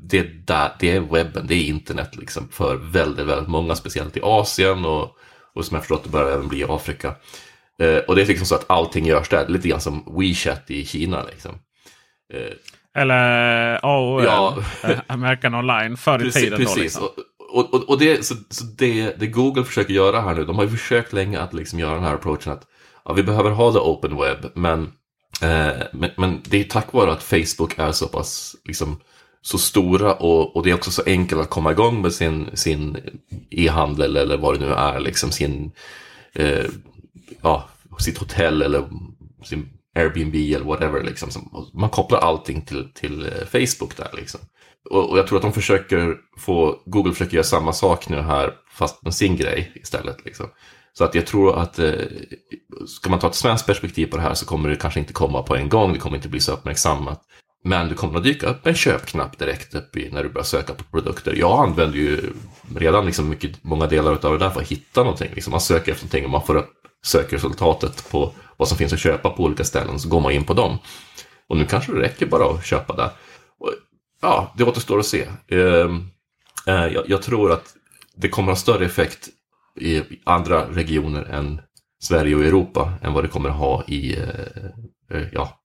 [0.02, 4.16] det, är där, det är webben, det är internet liksom för väldigt, väldigt många, speciellt
[4.16, 5.16] i Asien och,
[5.54, 7.14] och som jag förstått det börjar även bli i Afrika.
[7.78, 10.84] Eh, och det är liksom så att allting görs där, lite grann som WeChat i
[10.84, 11.24] Kina.
[11.24, 11.52] Liksom.
[12.34, 14.56] Eh, Eller AOL, ja.
[14.82, 16.58] Eh, American Online, förr i tiden.
[16.58, 16.74] Precis.
[16.74, 17.10] Då, liksom och,
[17.50, 20.70] och, och det, så, så det, det, Google försöker göra här nu, de har ju
[20.70, 22.66] försökt länge att liksom göra den här approachen att
[23.04, 24.82] ja, vi behöver ha the open web, men,
[25.42, 29.00] eh, men, men, det är tack vare att Facebook är så pass liksom,
[29.42, 32.96] så stora och, och det är också så enkelt att komma igång med sin, sin
[33.50, 35.72] e-handel eller vad det nu är, liksom sin,
[36.32, 36.64] eh,
[37.42, 38.84] ja, sitt hotell eller
[39.44, 41.02] sin Airbnb eller whatever.
[41.02, 41.30] Liksom.
[41.72, 44.10] Man kopplar allting till, till eh, Facebook där.
[44.16, 44.40] Liksom.
[44.90, 48.54] Och, och, jag tror att de försöker få, Google försöker göra samma sak nu här
[48.70, 50.24] fast med sin grej istället.
[50.24, 50.46] Liksom.
[50.92, 51.92] Så att jag tror att eh,
[52.86, 55.42] ska man ta ett svenskt perspektiv på det här så kommer det kanske inte komma
[55.42, 57.22] på en gång, det kommer inte bli så uppmärksammat.
[57.64, 60.74] Men det kommer att dyka upp en köpknapp direkt upp i när du börjar söka
[60.74, 61.34] på produkter.
[61.34, 62.32] Jag använder ju
[62.76, 65.30] redan liksom mycket, många delar av det där för att hitta någonting.
[65.34, 66.72] Liksom man söker efter någonting och man får upp
[67.04, 70.54] sökresultatet på vad som finns att köpa på olika ställen så går man in på
[70.54, 70.78] dem.
[71.48, 73.10] Och nu kanske det räcker bara att köpa där.
[74.20, 75.28] Ja, det återstår att se.
[75.48, 76.10] Ehm,
[76.66, 77.74] eh, jag, jag, tror att
[78.16, 79.28] det kommer att ha större effekt
[79.80, 81.60] i andra regioner än
[82.00, 85.60] Sverige och Europa än vad det kommer att ha i, eh, eh, ja,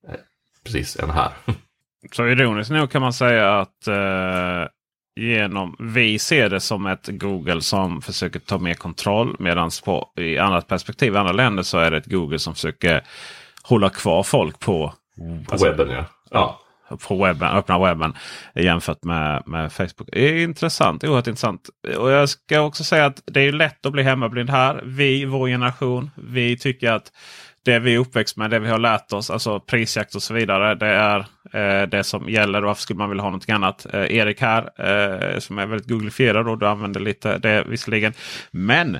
[0.63, 1.31] precis, än här.
[2.11, 4.67] Så ironiskt nog kan man säga att eh,
[5.15, 9.35] genom vi ser det som ett Google som försöker ta mer kontroll.
[9.39, 9.71] Medan
[10.17, 13.03] i annat perspektiv i andra länder så är det ett Google som försöker
[13.63, 15.89] hålla kvar folk på, på alltså, webben.
[15.89, 16.05] Ja.
[16.29, 16.59] ja
[16.97, 18.13] på webben, öppna webben
[18.55, 20.09] jämfört med, med Facebook.
[20.11, 21.69] Det är intressant, oerhört intressant.
[21.97, 24.81] Och jag ska också säga att det är lätt att bli hemmablind här.
[24.85, 27.11] Vi, vår generation, vi tycker att
[27.63, 30.75] det vi är uppväxt med, det vi har lärt oss, alltså prisjakt och så vidare.
[30.75, 31.19] Det är
[31.53, 32.61] eh, det som gäller.
[32.61, 33.85] Varför skulle man vilja ha någonting annat?
[33.93, 38.13] Eh, Erik här, eh, som är väldigt googlifierad och du använder lite det visserligen.
[38.51, 38.97] Men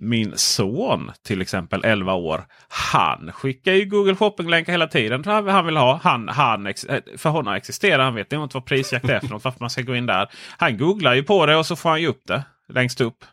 [0.00, 2.44] min son till exempel 11 år.
[2.68, 5.24] Han skickar ju Google Shopping-länkar hela tiden.
[5.24, 6.00] Han vill ha.
[6.02, 6.72] Han, han, eh,
[7.16, 9.44] för honom existerar han vet inte vad prisjakt är för något.
[9.44, 10.28] Varför man ska gå in där.
[10.58, 13.24] Han googlar ju på det och så får han ju upp det längst upp.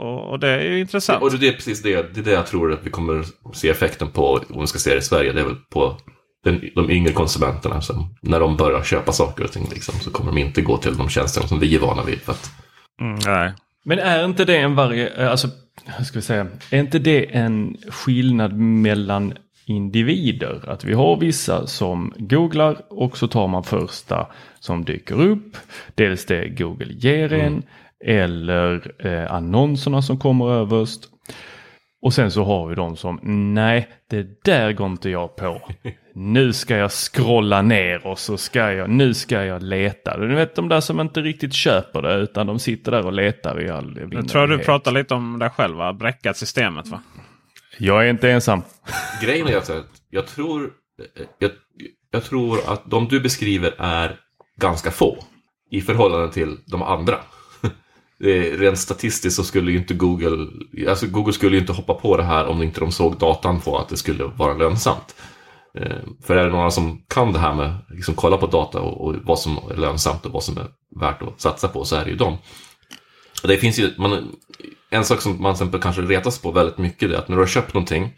[0.00, 1.22] Och, det är ju intressant.
[1.22, 4.10] Och det är precis det, det är det jag tror att vi kommer se effekten
[4.10, 5.32] på om vi ska se det i Sverige.
[5.32, 5.96] Det är väl på
[6.44, 7.80] den, de yngre konsumenterna.
[7.80, 10.96] Som, när de börjar köpa saker och ting liksom, så kommer de inte gå till
[10.96, 12.20] de tjänsterna som vi är vana vid.
[12.20, 12.50] För att...
[13.00, 13.52] mm, nej.
[13.84, 15.32] Men är inte det en varje, eh,
[15.84, 19.34] alltså, ska vi säga, är inte det en skillnad mellan
[19.66, 20.68] individer?
[20.68, 24.26] Att vi har vissa som googlar och så tar man första
[24.60, 25.56] som dyker upp.
[25.94, 27.62] Dels det Google ger en mm.
[28.04, 31.08] eller eh, annonserna som kommer överst.
[32.02, 33.20] Och sen så har vi de som,
[33.54, 35.60] nej, det där går inte jag på.
[36.18, 40.16] Nu ska jag scrolla ner och så ska jag, nu ska jag leta.
[40.18, 43.62] Du vet de där som inte riktigt köper det utan de sitter där och letar
[43.62, 45.92] i all Jag tror du pratar lite om dig själv, va?
[45.92, 47.02] bräckat systemet va?
[47.78, 48.62] Jag är inte ensam.
[49.22, 49.70] Grejen är att
[50.10, 50.70] jag tror,
[51.38, 51.50] jag,
[52.10, 54.16] jag tror att de du beskriver är
[54.60, 55.24] ganska få
[55.70, 57.18] i förhållande till de andra
[58.58, 60.46] rent statistiskt så skulle ju inte Google,
[60.88, 63.78] alltså Google skulle ju inte hoppa på det här om inte de såg datan på
[63.78, 65.14] att det skulle vara lönsamt.
[65.76, 68.80] Eh, för är det några som kan det här med att liksom kolla på data
[68.80, 70.66] och, och, vad som är lönsamt och vad som är
[71.00, 72.38] värt att satsa på så är det ju dem.
[73.42, 74.36] Det finns ju, man,
[74.90, 77.42] en sak som man till exempel kanske retas på väldigt mycket är att när du
[77.42, 78.12] har köpt någonting,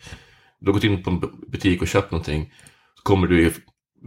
[0.60, 2.52] du har gått in på en butik och köpt någonting,
[2.96, 3.52] så kommer du ju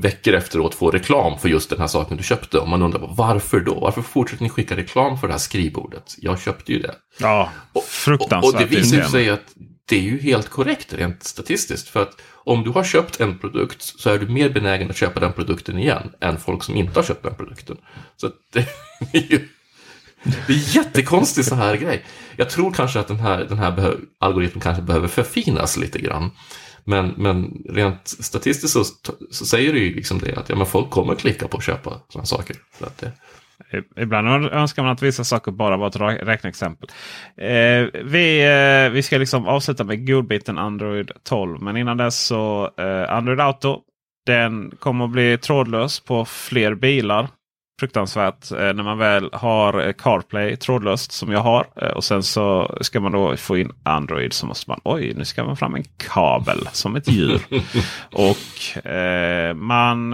[0.02, 2.58] veckor efteråt få reklam för just den här saken du köpte.
[2.60, 3.80] Och man undrar varför då?
[3.80, 6.16] Varför fortsätter ni skicka reklam för det här skrivbordet?
[6.18, 6.96] Jag köpte ju det.
[7.20, 7.52] Ja,
[7.90, 8.44] fruktansvärt.
[8.44, 11.88] Och, och det visar sig att det är ju helt korrekt rent statistiskt.
[11.88, 15.20] För att om du har köpt en produkt så är du mer benägen att köpa
[15.20, 17.78] den produkten igen än folk som inte har köpt den produkten.
[18.18, 18.60] Så det
[19.14, 19.48] är ju
[20.24, 22.06] det är jättekonstig så här grej.
[22.36, 26.32] Jag tror kanske att den här, den här algoritmen kanske behöver förfinas lite grann.
[26.84, 28.84] Men, men rent statistiskt så,
[29.32, 32.02] så säger det ju liksom det att ja, men folk kommer klicka på att köpa
[32.10, 32.56] sådana saker.
[32.80, 33.12] Så att det...
[33.98, 36.90] Ibland önskar man att vissa saker bara var ett räkneexempel.
[37.38, 38.42] Eh, vi,
[38.86, 41.62] eh, vi ska liksom avsluta med godbiten Android 12.
[41.62, 43.80] Men innan dess så eh, Android Auto.
[44.26, 47.28] Den kommer att bli trådlös på fler bilar
[47.82, 51.68] fruktansvärt eh, när man väl har eh, CarPlay trådlöst som jag har.
[51.76, 55.26] Eh, och sen så ska man då få in Android så måste man oj nu
[55.26, 57.42] ska man fram en kabel som ett djur.
[58.12, 58.38] och
[59.56, 60.14] man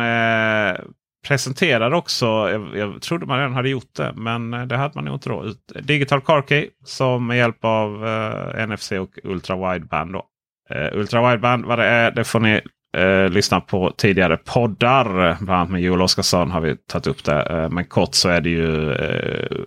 [1.28, 5.06] presenterar också, jag, jag, trodde man redan hade gjort det men eh, det hade man
[5.06, 5.54] nog inte då.
[5.82, 10.14] Digital Car Key som med hjälp av eh, NFC och Ultra Wideband.
[10.14, 10.26] Då.
[10.70, 12.62] Eh, Ultra Wideband vad det är det får ni
[12.98, 15.38] eh, lyssna på tidigare poddar.
[15.40, 17.42] Bland annat med Joel Oscarsson har vi tagit upp det.
[17.42, 19.58] Eh, men kort så är det ju eh,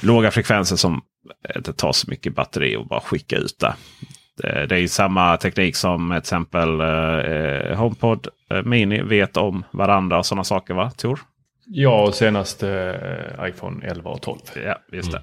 [0.00, 1.02] låga frekvenser som
[1.56, 3.74] inte tar så mycket batteri och bara skicka ut det.
[4.36, 10.18] Det, det är samma teknik som till exempel eh, HomePod eh, Mini vet om varandra
[10.18, 11.20] och sådana saker va Tor?
[11.66, 12.94] Ja, och senast eh,
[13.48, 14.38] iPhone 11 och 12.
[14.64, 15.22] Ja, just det.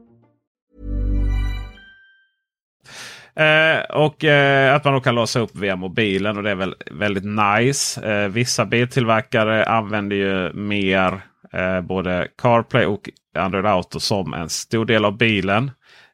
[3.35, 6.75] Eh, och eh, att man då kan låsa upp via mobilen och det är väl
[6.91, 8.11] väldigt nice.
[8.11, 11.21] Eh, vissa biltillverkare använder ju mer
[11.53, 15.71] eh, både CarPlay och Android Auto som en stor del av bilen.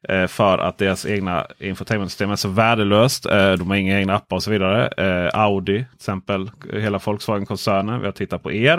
[0.10, 3.26] Eh, för att deras egna infotainmentsystem är så värdelöst.
[3.26, 4.88] Eh, de har inga egna appar och så vidare.
[4.88, 8.00] Eh, Audi till exempel, hela Volkswagen-koncernen.
[8.00, 8.78] Vi har tittat på er.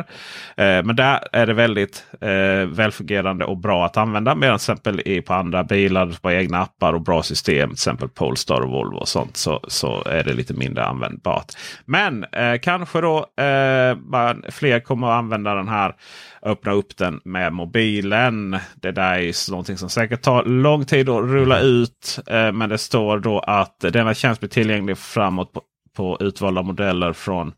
[0.57, 4.35] Eh, men där är det väldigt eh, välfungerande och bra att använda.
[4.35, 7.69] Medan till exempel på andra bilar på egna appar och bra system.
[7.69, 9.37] Till exempel Polestar och Volvo och sånt.
[9.37, 11.53] Så, så är det lite mindre användbart.
[11.85, 15.95] Men eh, kanske då eh, fler kommer att använda den här
[16.43, 18.59] öppna upp den med mobilen.
[18.75, 22.19] Det där är någonting som säkert tar lång tid att rulla ut.
[22.27, 25.63] Eh, men det står då att denna tjänst blir tillgänglig framåt på,
[25.97, 27.53] på utvalda modeller från,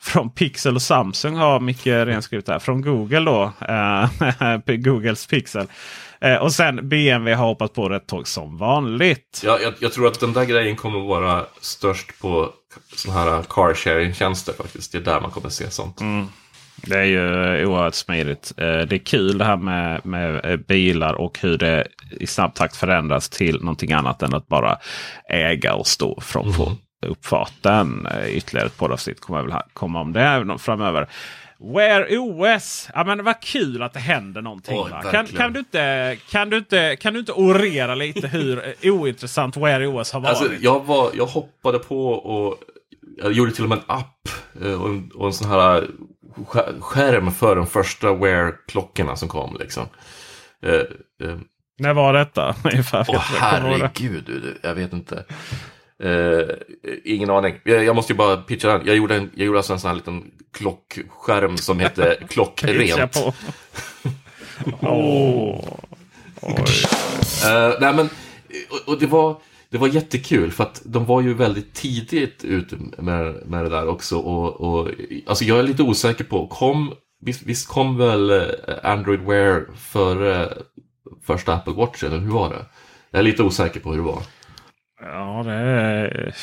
[0.00, 2.58] från Pixel och Samsung har Micke renskrivet här.
[2.58, 3.52] Från Google då.
[3.68, 5.66] Eh, Googles Pixel.
[6.20, 9.42] Eh, och sen BMW har hoppat på det tåg som vanligt.
[9.44, 12.52] Ja, jag, jag, tror att den där grejen kommer vara störst på
[12.96, 14.92] sådana här car sharing-tjänster faktiskt.
[14.92, 16.00] Det är där man kommer se sånt.
[16.00, 16.26] Mm.
[16.76, 18.52] Det är ju oerhört smidigt.
[18.56, 22.54] Eh, det är kul det här med, med eh, bilar och hur det i snabb
[22.54, 24.78] takt förändras till någonting annat än att bara
[25.28, 26.76] äga och stå från mm.
[27.06, 28.06] uppfarten.
[28.06, 31.08] Eh, ytterligare ett poddavsnitt kommer väl komma om det framöver.
[31.58, 32.88] Wear OS!
[32.94, 34.78] Ja men vad kul att det händer någonting.
[34.78, 39.56] Oh, kan, kan, du inte, kan, du inte, kan du inte orera lite hur ointressant
[39.56, 40.28] Wear OS har alltså, varit?
[40.28, 42.58] Alltså, jag, var, jag hoppade på och
[43.22, 44.28] jag gjorde till och med en app
[44.62, 45.90] och en, och en sån här
[46.80, 49.56] skärm för de första Wear-klockorna som kom.
[49.60, 49.86] Liksom.
[50.62, 51.36] Eh, eh.
[51.78, 52.54] När var detta?
[52.64, 55.24] Åh oh, herregud, du, jag vet inte.
[56.02, 56.56] Eh,
[57.04, 57.54] ingen aning.
[57.64, 58.86] Jag, jag, måste ju bara pitcha den.
[58.86, 63.16] Jag gjorde, en, jag gjorde alltså en sån här liten klockskärm som hette Klockrent.
[64.80, 65.78] oh.
[67.46, 68.08] uh, nej men,
[68.70, 69.36] och, och det var
[69.76, 73.88] det var jättekul för att de var ju väldigt tidigt ute med, med det där
[73.88, 74.18] också.
[74.18, 74.90] Och, och,
[75.26, 78.44] alltså jag är lite osäker på, kom, visst, visst kom väl eh,
[78.82, 80.52] Android Wear före
[81.22, 82.64] första Apple Watch eller hur var det?
[83.10, 84.22] Jag är lite osäker på hur det var.
[85.00, 86.34] Ja, det är,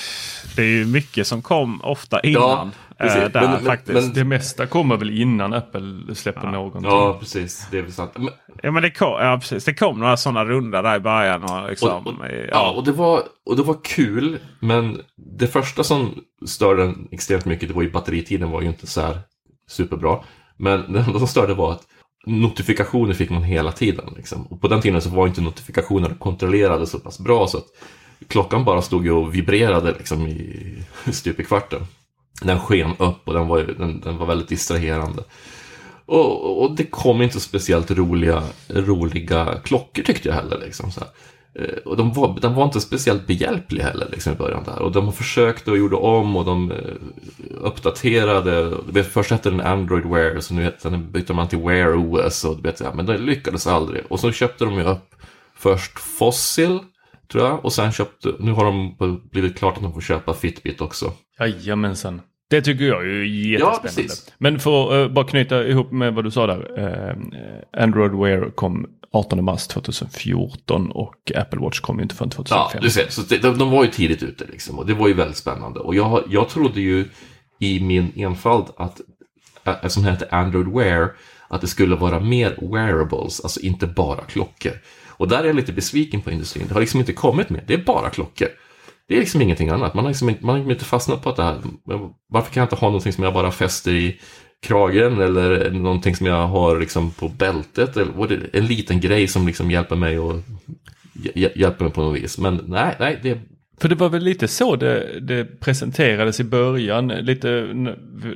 [0.56, 2.72] det är ju mycket som kom ofta innan.
[2.98, 3.06] Ja.
[3.06, 3.94] Äh, där, men, faktiskt.
[3.94, 6.52] Men, det mesta kommer väl innan Apple släpper ja.
[6.52, 6.84] någonting.
[6.84, 7.68] Ja, precis.
[7.72, 8.12] Det är väl sant.
[8.16, 8.30] Men,
[8.64, 9.66] ja, men det kom, ja, precis.
[9.66, 11.44] Det kom några sådana runda där i början.
[11.44, 12.46] Och, liksom, och, och ja.
[12.52, 14.40] ja, och, det var, och det var kul.
[14.60, 18.88] Men det första som störde den extremt mycket, det var ju batteritiden var ju inte
[18.88, 19.20] så här
[19.68, 20.20] superbra.
[20.58, 21.84] Men det enda som störde var att
[22.26, 24.14] notifikationer fick man hela tiden.
[24.16, 24.48] Liksom.
[24.48, 27.48] Och på den tiden så var inte notifikationerna kontrollerade så pass bra.
[27.48, 27.66] så att
[28.28, 31.82] klockan bara stod ju och vibrerade liksom i stup i kvarten.
[32.42, 35.24] Den sken upp och den var, den, den var väldigt distraherande.
[36.06, 40.58] Och, och, det kom inte speciellt roliga, roliga klockor tyckte jag heller.
[40.58, 41.10] Liksom, så här.
[41.56, 44.64] Eh, och de var, den var inte speciellt behjälplig heller liksom, i början.
[44.64, 44.82] där.
[44.82, 46.78] Och de försökte och gjorde om och de eh,
[47.62, 48.78] uppdaterade.
[48.88, 52.44] Vet, först hette den Android Wear, så nu heter den, bytte man till Wear OS.
[52.44, 54.04] Och, vet, ja, men det lyckades aldrig.
[54.10, 55.16] Och så köpte de ju upp
[55.56, 56.80] först Fossil
[57.32, 57.66] tror jag.
[57.66, 58.96] Och sen köpte, nu har de
[59.32, 61.12] blivit klart att de får köpa Fitbit också.
[61.40, 62.22] Jajamensan.
[62.50, 64.14] Det tycker jag är jättespännande.
[64.26, 66.80] Ja, Men för att uh, bara knyta ihop med vad du sa där.
[66.80, 72.70] Uh, Android Wear kom 18 mars 2014 och Apple Watch kom ju inte förrän 2005.
[72.74, 73.10] Ja, du ser.
[73.10, 74.80] Så det, de, de, var ju tidigt ute liksom.
[74.80, 75.80] Och det var ju väldigt spännande.
[75.80, 77.06] Och jag, jag trodde ju
[77.60, 79.02] i min enfald att,
[79.64, 81.12] eftersom det hette Android Wear,
[81.48, 84.74] att det skulle vara mer wearables, alltså inte bara klockor.
[85.24, 86.68] Och där är jag lite besviken på industrin.
[86.68, 87.64] Det har liksom inte kommit mer.
[87.68, 88.48] Det är bara klockor.
[89.08, 89.94] Det är liksom ingenting annat.
[89.94, 91.62] Man har liksom inte, man har inte fastnat på att det här.
[92.30, 94.20] Varför kan jag inte ha någonting som jag bara fäster i
[94.64, 97.98] kragen eller någonting som jag har liksom på bältet.
[97.98, 100.36] Eller en liten grej som liksom hjälper mig och
[101.36, 102.38] hjälper mig på något vis.
[102.38, 103.40] Men nej, nej, det
[103.78, 107.08] för det var väl lite så det, det, presenterades i början.
[107.08, 107.68] Lite,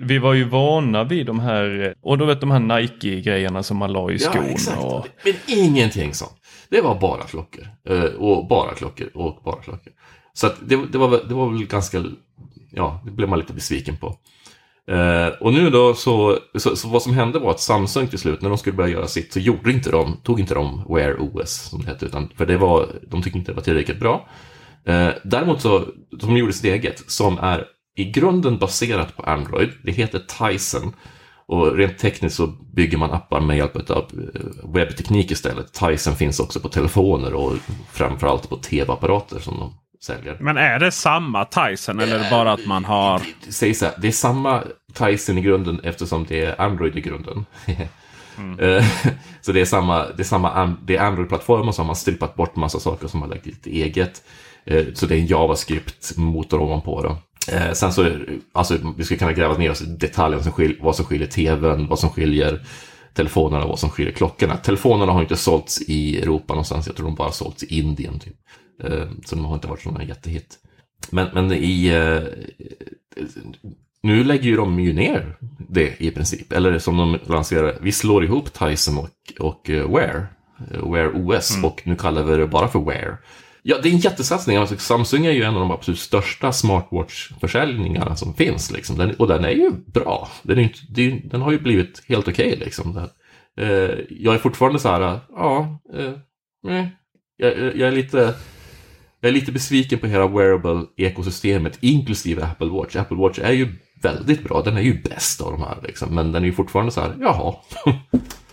[0.02, 3.94] vi var ju vana vid de här, och då vet de här Nike-grejerna som man
[3.94, 4.44] la i skon.
[4.46, 4.84] Ja, exakt.
[4.84, 5.08] Och...
[5.24, 6.37] Men ingenting sånt.
[6.70, 7.68] Det var bara klockor.
[7.90, 9.94] Eh, och bara klockor och bara klockor.
[10.34, 12.04] Så det, det, var, det var väl ganska,
[12.72, 14.18] ja, det blev man lite besviken på.
[14.92, 18.42] Eh, och nu då så, så, så, vad som hände var att Samsung till slut,
[18.42, 21.52] när de skulle börja göra sitt, så gjorde inte de, tog inte de Wear OS
[21.52, 24.30] som det hette, utan, för det var, de tyckte inte det var tillräckligt bra.
[24.86, 27.66] Eh, däremot så, de gjorde sitt eget, som är
[27.96, 29.70] i grunden baserat på Android.
[29.84, 30.94] Det heter Tyson.
[31.48, 35.74] Och rent tekniskt så bygger man appar med hjälp av eh, webbteknik istället.
[35.74, 37.54] Tyson finns också på telefoner och
[37.92, 40.38] framförallt på tv-apparater som de säljer.
[40.40, 43.22] Men är det samma Tyson eller är det bara att man har...
[43.50, 47.46] Säg så här, det är samma Tyson i grunden eftersom det är Android i grunden.
[47.66, 47.88] Mm.
[48.60, 48.86] Eh,
[49.42, 52.80] så det är samma, det är samma det är Android-plattformen som har stripat bort massa
[52.80, 54.24] saker som har lagt lite eget.
[54.66, 57.02] Eh, så det är en JavaScript-motor ovanpå.
[57.02, 57.18] Då.
[57.52, 58.12] Eh, sen så,
[58.52, 61.88] alltså vi skulle kunna gräva ner oss i detaljen som skil, vad som skiljer tvn,
[61.88, 62.66] vad som skiljer
[63.14, 64.58] telefonerna och vad som skiljer klockorna.
[64.58, 68.20] Telefonerna har inte sålts i Europa någonstans, jag tror de bara sålts i Indien.
[68.20, 68.36] Typ.
[68.84, 70.58] Eh, så de har inte varit sådana jättehit.
[71.10, 71.88] Men, men i...
[71.88, 73.24] Eh,
[74.04, 75.36] nu lägger ju de ju ner
[75.70, 76.52] det i princip.
[76.52, 80.28] Eller som de lanserar, vi slår ihop Tyson och, och uh, Wear.
[80.72, 81.66] Uh, Wear OS mm.
[81.66, 83.18] och nu kallar vi det bara för Wear.
[83.70, 84.58] Ja, det är en jättesatsning.
[84.58, 88.72] Alltså, Samsung är ju en av de absolut största smartwatch-försäljningarna som finns.
[88.72, 88.98] Liksom.
[88.98, 90.30] Den, och den är ju bra.
[90.44, 92.48] Den, är inte, det, den har ju blivit helt okej.
[92.48, 92.98] Okay, liksom.
[93.58, 93.68] eh,
[94.10, 96.14] jag är fortfarande så här, eh, ja, eh,
[96.64, 96.90] nej,
[97.38, 98.34] jag, eh, jag, är lite...
[99.22, 102.96] Jag är lite besviken på hela wearable-ekosystemet, inklusive Apple Watch.
[102.96, 104.62] Apple Watch är ju väldigt bra.
[104.62, 105.78] Den är ju bäst av de här.
[105.84, 106.16] Liksom.
[106.16, 107.56] Men den är ju fortfarande så här, jaha.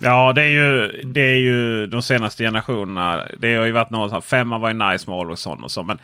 [0.00, 3.26] Ja, det är, ju, det är ju de senaste generationerna.
[3.38, 5.82] Det har ju varit något, femma var ju nice med Always On och så.
[5.82, 5.98] Men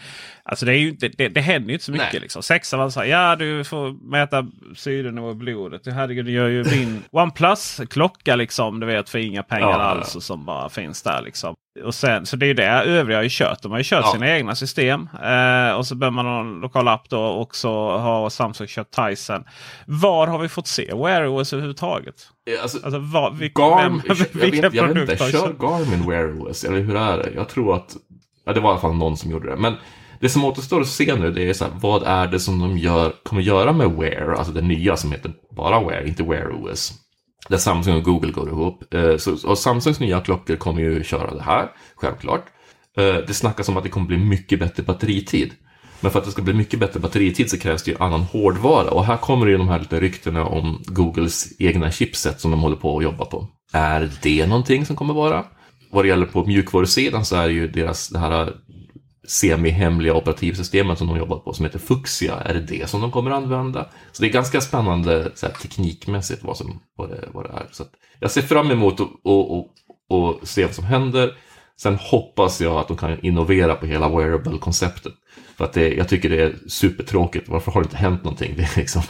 [0.49, 2.21] alltså det, är ju inte, det, det händer ju inte så mycket.
[2.21, 2.43] Liksom.
[2.43, 5.87] Sexa var så här, ja du får mäta syrenivå i blodet.
[5.87, 8.81] Herregud, det gör ju din OnePlus-klocka liksom.
[8.81, 11.55] Du vet för inga pengar ja, alls och som bara finns där liksom.
[11.85, 13.63] Och sen, så det är ju det övriga har ju kört.
[13.63, 14.13] De har ju kört ja.
[14.13, 15.09] sina egna system.
[15.23, 17.21] Eh, och så behöver man ha en lokal app då.
[17.21, 19.45] Och så har Samsung kört Tyson.
[19.87, 22.15] Var har vi fått se Wear OS överhuvudtaget?
[22.63, 26.43] Alltså, alltså vad, vilka, Garm, vem, jag, vilka vet, jag vet inte, kör Garmin Wear
[26.43, 26.65] OS?
[26.65, 27.31] Eller hur är det?
[27.35, 27.97] Jag tror att,
[28.45, 29.57] ja, det var i alla fall någon som gjorde det.
[29.57, 29.75] Men
[30.21, 32.79] det som återstår att se nu det är så här, vad är det som de
[32.79, 34.33] gör, kommer göra med Wear?
[34.33, 36.93] Alltså det nya som heter bara Wear, inte Wear OS.
[37.49, 38.95] Där Samsung och Google går ihop.
[38.95, 42.45] Eh, så, och Samsungs nya klockor kommer ju köra det här, självklart.
[42.97, 45.53] Eh, det snackas om att det kommer bli mycket bättre batteritid.
[46.01, 48.91] Men för att det ska bli mycket bättre batteritid så krävs det ju annan hårdvara.
[48.91, 52.77] Och här kommer ju de här lite ryktena om Googles egna chipset som de håller
[52.77, 53.49] på att jobba på.
[53.73, 55.45] Är det någonting som kommer vara?
[55.91, 58.53] Vad det gäller på mjukvarusidan så är det ju deras det här
[59.27, 62.35] semi-hemliga operativsystemet som de jobbar på som heter Fuxia.
[62.35, 63.87] Är det det som de kommer använda?
[64.12, 67.66] Så det är ganska spännande så här, teknikmässigt vad, som, vad, det, vad det är.
[67.72, 67.85] Så
[68.20, 69.68] jag ser fram emot att och, och,
[70.09, 71.35] och se vad som händer.
[71.79, 75.12] Sen hoppas jag att de kan innovera på hela wearable-konceptet.
[75.57, 77.49] För att det, jag tycker det är supertråkigt.
[77.49, 78.55] Varför har det inte hänt någonting?
[78.57, 79.03] Det liksom...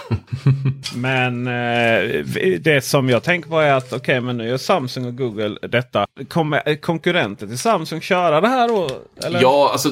[0.95, 2.25] men eh,
[2.61, 5.69] det som jag tänker på är att okej, okay, men nu gör Samsung och Google
[5.69, 6.07] detta.
[6.29, 8.89] Kommer konkurrenter till Samsung köra det här då?
[9.25, 9.43] Eller?
[9.43, 9.91] Ja, alltså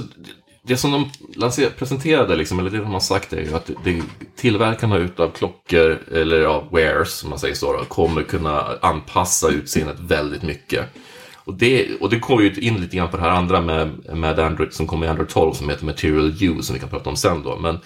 [0.66, 4.03] det som de presenterade, liksom, eller det de har sagt är ju att det,
[4.37, 10.01] tillverkarna utav klockor, eller ja, wears som man säger så, då, kommer kunna anpassa utseendet
[10.01, 10.85] väldigt mycket.
[11.45, 14.39] Och det, och det går ju in lite grann på det här andra med, med
[14.39, 17.17] Android som kommer i Android 12 som heter Material U som vi kan prata om
[17.17, 17.57] sen då.
[17.57, 17.79] Men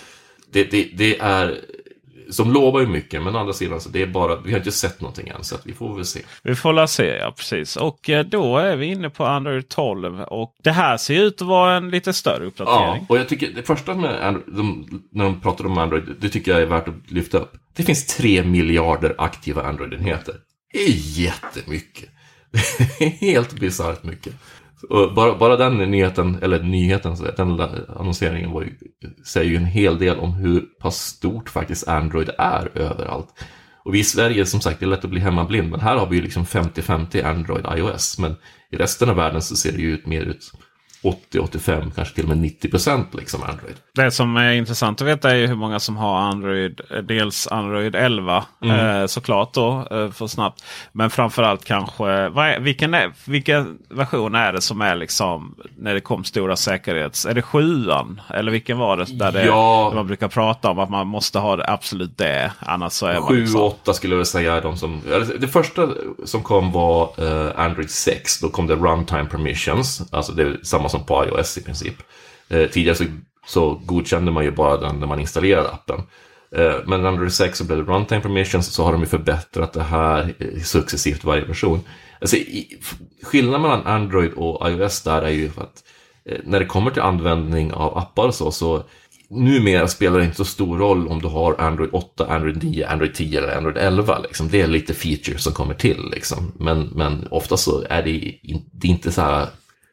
[0.52, 1.58] det, det, det är
[2.30, 4.72] som lovar ju mycket, men å andra sidan så det är bara, vi har inte
[4.72, 6.20] sett någonting än så att vi får väl se.
[6.42, 7.76] Vi får väl se, ja precis.
[7.76, 11.48] Och eh, då är vi inne på Android 12 och det här ser ut att
[11.48, 12.78] vara en lite större uppdatering.
[12.78, 16.28] Ja, och jag tycker det första med Android, de, när de pratar om Android, det
[16.28, 17.52] tycker jag är värt att lyfta upp.
[17.76, 20.34] Det finns tre miljarder aktiva Android-enheter.
[20.72, 22.08] Det är jättemycket.
[23.20, 24.34] Helt bisarrt mycket.
[24.88, 28.74] Och bara, bara den nyheten, eller nyheten, den annonseringen var ju,
[29.26, 33.28] säger ju en hel del om hur pass stort faktiskt Android är överallt.
[33.84, 36.06] Och vi i Sverige, som sagt, det är lätt att bli hemmablind, men här har
[36.06, 38.18] vi ju liksom 50-50 Android iOS.
[38.18, 38.36] Men
[38.70, 40.52] i resten av världen så ser det ju ut mer ut
[41.02, 43.74] 80-85, kanske till och med 90 procent liksom Android.
[43.94, 46.80] Det som är intressant att veta är hur många som har Android.
[47.04, 49.00] Dels Android 11 mm.
[49.00, 50.64] eh, såklart då eh, för snabbt.
[50.92, 56.00] Men framförallt kanske är, vilken, är, vilken version är det som är liksom när det
[56.00, 57.26] kom stora säkerhets...
[57.26, 58.20] Är det sjuan?
[58.34, 59.92] Eller vilken var det där, det, ja.
[59.94, 62.52] man brukar prata om att man måste ha det absolut det.
[62.58, 63.60] Annars så är 7 liksom...
[63.60, 65.00] 8 skulle jag säga de som...
[65.38, 65.88] Det första
[66.24, 68.40] som kom var uh, Android 6.
[68.40, 70.02] Då kom det Runtime Permissions.
[70.12, 70.58] Alltså det är
[70.88, 71.94] samma som på iOS i princip.
[72.48, 73.04] Eh, tidigare så,
[73.46, 76.02] så godkände man ju bara den när man installerade appen.
[76.56, 79.82] Eh, men Android 6 så blev det Runtime Permissions så har de ju förbättrat det
[79.82, 81.80] här eh, successivt varje version.
[82.20, 82.80] Alltså, i,
[83.22, 85.84] skillnaden mellan Android och iOS där är ju att
[86.24, 88.82] eh, när det kommer till användning av appar och så, så
[89.30, 93.14] numera spelar det inte så stor roll om du har Android 8, Android 9, Android
[93.14, 94.18] 10 eller Android 11.
[94.18, 94.48] Liksom.
[94.48, 96.10] Det är lite features som kommer till.
[96.10, 96.52] Liksom.
[96.58, 99.46] Men, men ofta så är det, in, det är inte så här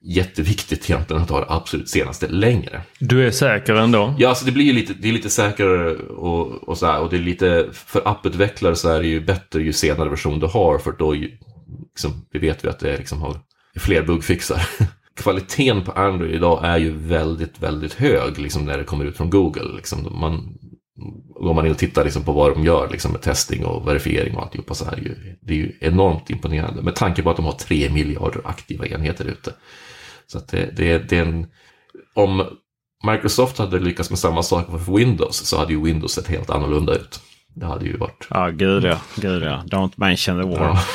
[0.05, 2.81] jätteviktigt egentligen att ha det absolut senaste längre.
[2.99, 4.15] Du är säker ändå?
[4.17, 7.15] Ja, alltså det blir lite, det är lite säkrare och, och så här, och det
[7.15, 10.91] är lite, för apputvecklare så är det ju bättre ju senare version du har för
[10.91, 13.39] då liksom, vi vet vi att det liksom har
[13.79, 14.67] fler buggfixar.
[15.15, 19.29] Kvaliteten på Android idag är ju väldigt, väldigt hög liksom när det kommer ut från
[19.29, 19.75] Google.
[19.75, 20.57] Liksom, man,
[21.39, 24.35] går man in och tittar liksom på vad de gör liksom med testing och verifiering
[24.35, 27.35] och alltihopa så är det ju, det är ju enormt imponerande med tanke på att
[27.35, 29.53] de har tre miljarder aktiva enheter ute.
[30.28, 31.47] Så det, det, det är en,
[32.15, 32.45] om
[33.11, 36.93] Microsoft hade lyckats med samma sak för Windows så hade ju Windows sett helt annorlunda
[36.95, 37.19] ut.
[37.55, 38.28] Det hade ju varit...
[38.30, 38.97] Ja, gud ja.
[39.15, 39.63] Gud ja.
[39.67, 40.78] Don't mention the war.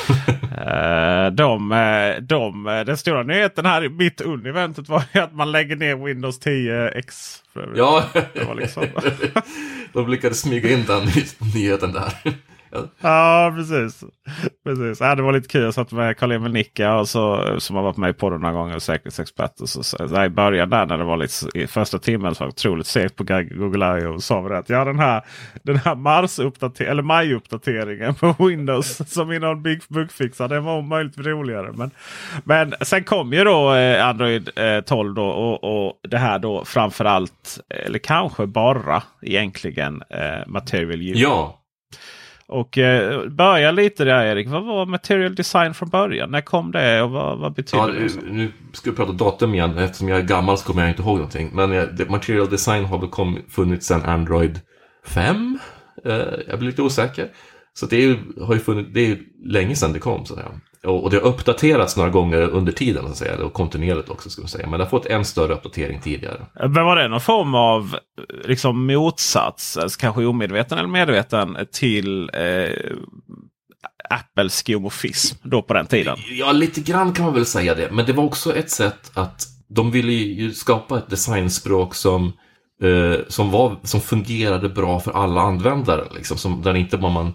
[0.61, 5.35] Eh, de, eh, de, eh, den stora nyheten här mitt under eventet var ju att
[5.35, 7.37] man lägger ner Windows 10 X.
[7.53, 7.78] för övrigt.
[7.78, 8.05] Ja,
[8.35, 8.85] Det var liksom...
[9.93, 12.12] de lyckades smyga in den ny- nyheten där.
[13.01, 14.05] Ja, precis.
[14.64, 15.01] precis.
[15.01, 15.62] Ja, det var lite kul.
[15.62, 18.79] Jag satt med Karl-Emil Nicka och så, som har varit med på podden några gånger.
[18.79, 19.61] Säkerhetsexpert.
[19.61, 22.45] Och så, så, så, I början där när det var lite i första timmen så
[22.45, 24.14] var det otroligt segt på Google I.O.
[24.14, 25.23] och sa att ja, den här,
[25.62, 30.49] den här mars eller maj-uppdateringen på Windows som innehåller big bugfixar.
[30.49, 31.73] Den var om möjligt roligare.
[31.73, 31.91] Men,
[32.45, 36.64] men sen kom ju då eh, Android eh, 12 då, och, och det här då
[36.64, 41.12] framförallt, eh, eller kanske bara egentligen eh, Material U.
[41.16, 41.59] Ja,
[42.51, 44.48] och eh, börja lite där Erik.
[44.48, 46.30] Vad var Material Design från början?
[46.30, 48.01] När kom det och vad, vad betyder ja det?
[48.01, 49.78] nu, nu ska vi prata datum igen.
[49.78, 51.51] Eftersom jag är gammal så kommer jag inte ihåg någonting.
[51.53, 54.61] Men eh, Material Design har väl kom, funnits sedan Android
[55.07, 55.59] 5.
[56.05, 56.12] Eh,
[56.48, 57.28] jag blir lite osäker.
[57.72, 60.26] Så det är har ju funnits, det är länge sedan det kom.
[60.26, 60.48] Så säga.
[60.87, 63.03] Och, det har uppdaterats några gånger under tiden.
[63.05, 64.31] Så att säga, och kontinuerligt också.
[64.31, 64.66] Ska man säga.
[64.66, 66.47] Men det har fått en större uppdatering tidigare.
[66.55, 67.97] Men var det någon form av
[68.45, 72.97] liksom, motsats, alltså, kanske omedveten eller medveten, till eh,
[74.11, 76.16] Apples skomorfism då på den tiden?
[76.31, 77.89] Ja, lite grann kan man väl säga det.
[77.93, 82.33] Men det var också ett sätt att de ville ju skapa ett designspråk som,
[82.83, 86.05] eh, som, var, som fungerade bra för alla användare.
[86.14, 87.33] Liksom, som, där inte man, eh,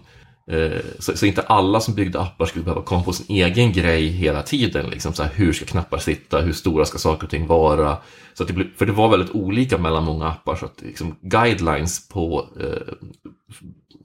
[0.50, 4.06] Eh, så, så inte alla som byggde appar skulle behöva komma på sin egen grej
[4.06, 4.90] hela tiden.
[4.90, 6.40] Liksom, så här, hur ska knappar sitta?
[6.40, 7.96] Hur stora ska saker och ting vara?
[8.34, 10.56] Så att det blev, för det var väldigt olika mellan många appar.
[10.56, 12.94] Så att liksom, guidelines på, eh,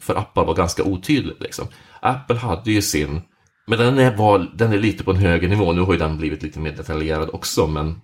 [0.02, 1.42] för appar var ganska otydligt.
[1.42, 1.68] Liksom.
[2.02, 3.22] Apple hade ju sin
[3.68, 5.74] men den är, var, den är lite på en högre nivå.
[5.74, 8.02] Nu har ju den blivit lite mer detaljerad också, men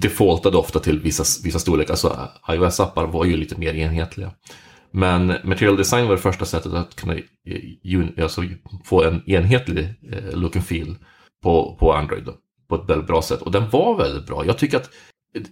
[0.00, 1.94] defaultade ofta till vissa, vissa storlekar.
[1.94, 2.16] Så
[2.48, 4.30] iOS-appar var ju lite mer enhetliga.
[4.92, 7.16] Men Material Design var det första sättet att kunna
[8.22, 8.42] alltså,
[8.84, 10.96] få en enhetlig eh, look and feel
[11.42, 12.24] på, på Android.
[12.24, 12.34] Då,
[12.68, 13.42] på ett väldigt bra sätt.
[13.42, 14.46] Och den var väldigt bra.
[14.46, 14.90] Jag tycker att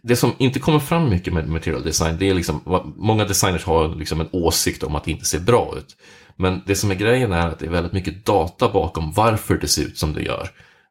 [0.03, 3.95] det som inte kommer fram mycket med Material Design, det är liksom, många designers har
[3.95, 5.97] liksom en åsikt om att det inte ser bra ut.
[6.37, 9.69] Men det som är grejen är att det är väldigt mycket data bakom varför det
[9.69, 10.49] ser ut som det gör.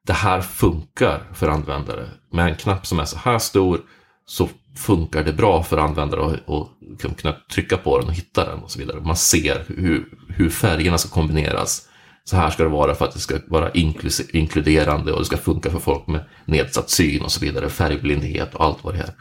[0.08, 2.10] Det här funkar för användare.
[2.32, 3.82] Med en knapp som är så här stor
[4.26, 8.50] så funkar det bra för användare att och, liksom kunna trycka på den och hitta
[8.50, 9.02] den och så vidare.
[9.02, 11.88] Man ser hur, hur färgerna ska kombineras.
[12.24, 13.72] Så här ska det vara för att det ska vara
[14.34, 17.70] inkluderande och det ska funka för folk med nedsatt syn och så vidare.
[17.70, 19.14] Färgblindhet och allt vad det är.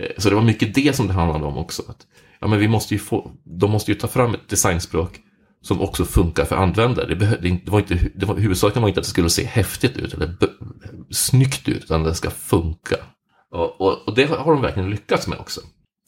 [0.00, 1.82] Eh, så det var mycket det som det handlade om också.
[1.88, 2.06] Att,
[2.40, 5.20] ja, men vi måste ju få, de måste ju ta fram ett designspråk
[5.62, 7.06] som också funkar för användare.
[7.06, 9.96] Det, behö, det, var inte, det var, huvudsaken var inte att det skulle se häftigt
[9.96, 10.36] ut eller
[11.10, 12.96] snyggt ut, utan det ska funka.
[13.52, 15.60] Och, och, och det har de verkligen lyckats med också.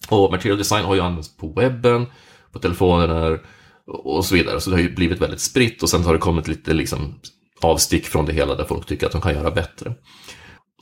[0.09, 2.07] Och Material Design har ju använts på webben,
[2.53, 3.38] på telefonerna
[3.86, 4.61] och så vidare.
[4.61, 7.14] Så det har ju blivit väldigt spritt och sen har det kommit lite liksom
[7.61, 9.95] avstick från det hela där folk tycker att de kan göra bättre.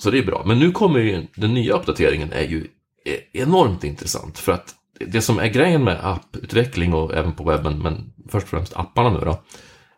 [0.00, 0.42] Så det är bra.
[0.46, 2.66] Men nu kommer ju den nya uppdateringen är ju
[3.04, 4.38] e-, enormt intressant.
[4.38, 4.74] För att
[5.06, 9.10] det som är grejen med apputveckling och även på webben, men först och främst apparna
[9.10, 9.42] nu då,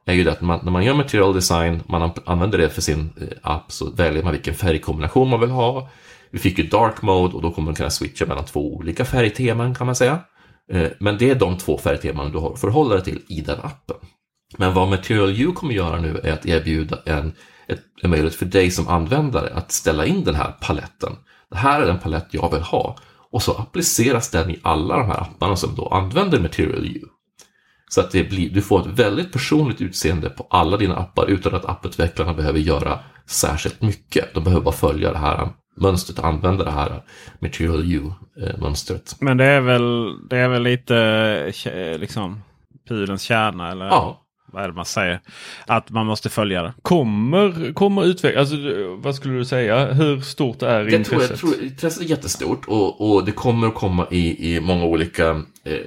[0.06, 3.12] är ju det att man, när man gör material design, man använder det för sin
[3.20, 5.88] eh, app, så väljer man vilken färgkombination man vill ha.
[6.34, 9.74] Vi fick ju dark mode och då kommer man kunna switcha mellan två olika färgteman
[9.74, 10.20] kan man säga.
[10.72, 13.58] Eh, men det är de två färgteman du har att förhålla dig till i den
[13.62, 13.96] appen.
[14.58, 17.32] Men vad Material U kommer göra nu är att erbjuda en,
[17.66, 21.12] ett, en möjlighet för dig som användare att ställa in den här paletten.
[21.50, 22.96] Det här är den palett jag vill ha.
[23.30, 27.02] Och så appliceras den i alla de här apparna som då använder Material U.
[27.88, 31.54] Så att det blir, du får ett väldigt personligt utseende på alla dina appar utan
[31.54, 34.34] att apputvecklarna behöver göra särskilt mycket.
[34.34, 37.02] De behöver bara följa det här mönstret, använda det här
[37.38, 39.16] Material U-mönstret.
[39.20, 40.96] Men det är väl, det är väl lite
[41.74, 42.42] eh, liksom
[42.88, 44.20] pudelns kärna eller Ja.
[44.52, 45.20] vad är det man säger?
[45.66, 46.74] Att man måste följa det.
[46.82, 48.56] Kommer, kommer utveckla, alltså
[48.96, 51.30] vad skulle du säga, hur stort är Jag tror, intresset?
[51.30, 55.28] jag tror intresset är jättestort och, och det kommer att komma i, i många olika
[55.64, 55.78] eh,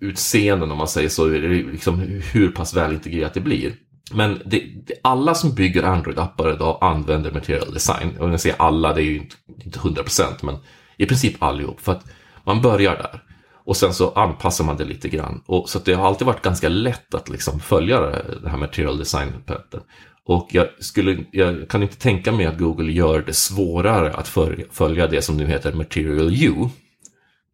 [0.00, 1.98] utseenden om man säger så, liksom
[2.32, 3.72] hur pass välintegrerat det blir.
[4.12, 8.16] Men det, det, alla som bygger Android-appar idag använder Material Design.
[8.18, 10.56] Och när jag säger alla, det är ju inte, inte 100% men
[10.96, 11.80] i princip allihop.
[11.80, 12.04] För att
[12.44, 13.22] man börjar där.
[13.64, 15.42] Och sen så anpassar man det lite grann.
[15.46, 18.00] Och, så att det har alltid varit ganska lätt att liksom följa
[18.42, 19.80] det här Material Design-paletten.
[20.24, 24.28] Och jag, skulle, jag kan inte tänka mig att Google gör det svårare att
[24.70, 26.54] följa, det som nu heter Material U.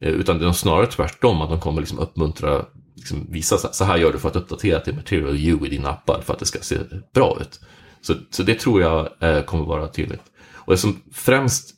[0.01, 2.65] Eh, utan det är snarare tvärtom, att de kommer liksom uppmuntra,
[2.97, 6.21] liksom visa så här gör du för att uppdatera till Material U i dina appar
[6.21, 6.79] för att det ska se
[7.15, 7.61] bra ut.
[8.01, 10.23] Så, så det tror jag eh, kommer vara tydligt.
[10.53, 11.77] Och det som främst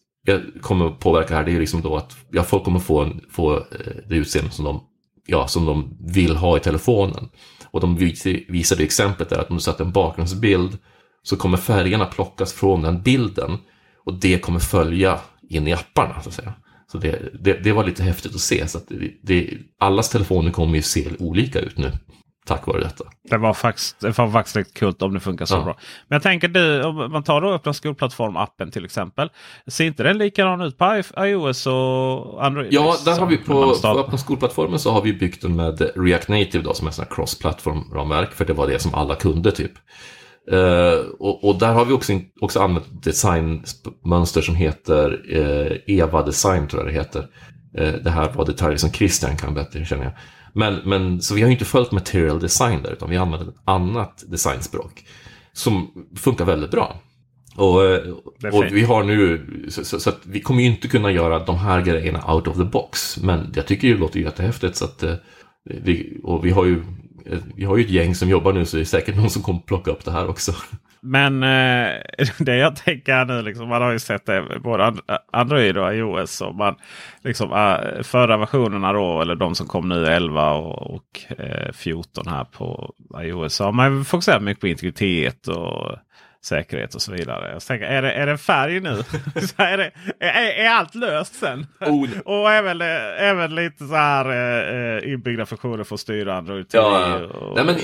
[0.61, 3.57] kommer påverka här, det är ju liksom då att ja, folk kommer få, en, få
[3.57, 3.63] eh,
[4.09, 4.81] det utseende som de
[5.27, 7.29] ja, som de vill ha i telefonen.
[7.71, 7.97] Och de
[8.49, 10.79] visade exemplet där att om du sätter en bakgrundsbild
[11.23, 13.59] så kommer färgerna plockas från den bilden
[14.05, 16.23] och det kommer följa in i apparna.
[16.23, 16.55] Så att säga.
[16.93, 18.69] Så det, det, det var lite häftigt att se.
[18.69, 18.85] Så att
[19.23, 21.93] det, allas telefoner kommer ju se olika ut nu
[22.49, 23.05] tack vare detta.
[23.31, 25.65] Det var faktiskt, det var faktiskt riktigt kul om det funkar så Ja.
[25.65, 25.77] bra.
[26.09, 29.31] Men jag tänker du, om man tar då öppna skolplattform-appen till exempel.
[29.67, 32.69] Ser inte den likadan ut på iOS och Android?
[32.73, 36.29] Ja, där har vi på, på öppna skolplattformen så har vi byggt den med React
[36.29, 39.53] Native då, som är en sån här cross-plattform-ramverk, för det var det som alla kunde
[39.53, 39.73] typ.
[40.51, 46.69] Eh, och, och där har vi också, också använt designmönster som heter eh, Eva Design,
[46.69, 47.27] tror jag det heter.
[47.75, 50.13] Eh, det här var detaljer som Christian kan bättre, känner jag.
[50.53, 53.55] Men, men, så vi har ju inte följt material design där, utan vi använt ett
[53.65, 55.05] annat designspråk
[55.53, 57.01] som funkar väldigt bra.
[57.57, 57.77] Och,
[58.53, 61.83] och vi har nu, så, så, så vi kommer ju inte kunna göra de här
[61.83, 63.19] grejerna out of the box.
[63.19, 64.77] Men jag tycker det låter jättehäftigt.
[64.77, 65.05] Så att,
[65.65, 66.83] vi, och vi har ju
[67.55, 69.61] vi har ju ett gäng som jobbar nu så det är säkert någon som kommer
[69.61, 70.53] plocka upp det här också.
[71.01, 72.01] Men eh,
[72.39, 74.95] det jag tänker här nu, liksom, man har ju sett det både
[75.33, 76.41] Android och iOS.
[76.41, 76.75] Och man,
[77.25, 82.27] liksom, ah, förra versionerna då, eller de som kom nu 11 och, och eh, 14
[82.27, 83.55] här på iOS.
[83.55, 85.97] Så har man fokuserat mycket på integritet och
[86.45, 87.53] säkerhet och så vidare.
[87.53, 88.89] Jag tänker, är det, är det färg nu?
[89.57, 91.67] är, det, är, är allt löst sen?
[91.81, 92.09] Oh.
[92.25, 92.81] och även,
[93.19, 96.85] även lite så här eh, eh, inbyggda funktioner för att styra Android TV.
[96.85, 97.77] Ja, och, nej men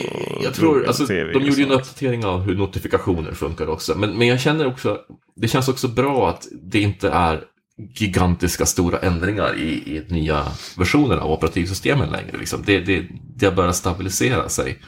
[0.43, 3.95] jag tror, alltså, de gjorde ju en uppdatering av hur notifikationer funkar också.
[3.99, 4.99] Men, men jag känner också,
[5.37, 7.41] det känns också bra att det inte är
[7.77, 10.43] gigantiska stora ändringar i, i nya
[10.79, 12.37] versioner av operativsystemen längre.
[12.39, 12.63] Liksom.
[12.67, 14.79] Det, det, det har börjat stabilisera sig.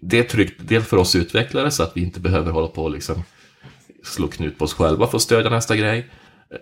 [0.00, 2.90] Det är tryggt, dels för oss utvecklare så att vi inte behöver hålla på och
[2.90, 3.22] liksom
[4.04, 6.10] slå knut på oss själva för att stödja nästa grej.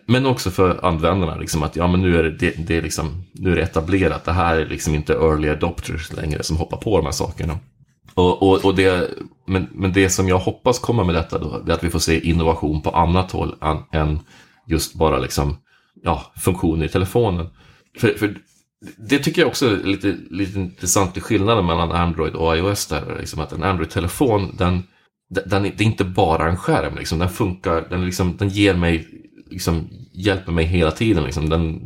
[0.06, 3.24] Men också för användarna, liksom att ja, men nu, är det, det, det är liksom,
[3.32, 4.24] nu är det etablerat.
[4.24, 7.58] Det här är liksom inte early adopters längre som hoppar på de här sakerna.
[8.14, 9.10] Och, och, och det,
[9.46, 11.98] men, men det som jag hoppas komma med detta då, det är att vi får
[11.98, 14.20] se innovation på annat håll än, än
[14.66, 15.56] just bara liksom,
[16.02, 17.46] ja, funktioner i telefonen.
[17.98, 18.34] För, för
[18.96, 22.86] det tycker jag också är lite, lite intressant i skillnaden mellan Android och iOS.
[22.86, 24.82] Där, liksom att en Android-telefon, den,
[25.28, 26.96] den, det är inte bara en skärm.
[26.96, 27.18] Liksom.
[27.18, 29.06] Den funkar, den, liksom, den ger mig,
[29.50, 31.24] liksom, hjälper mig hela tiden.
[31.24, 31.48] Liksom.
[31.48, 31.80] Den,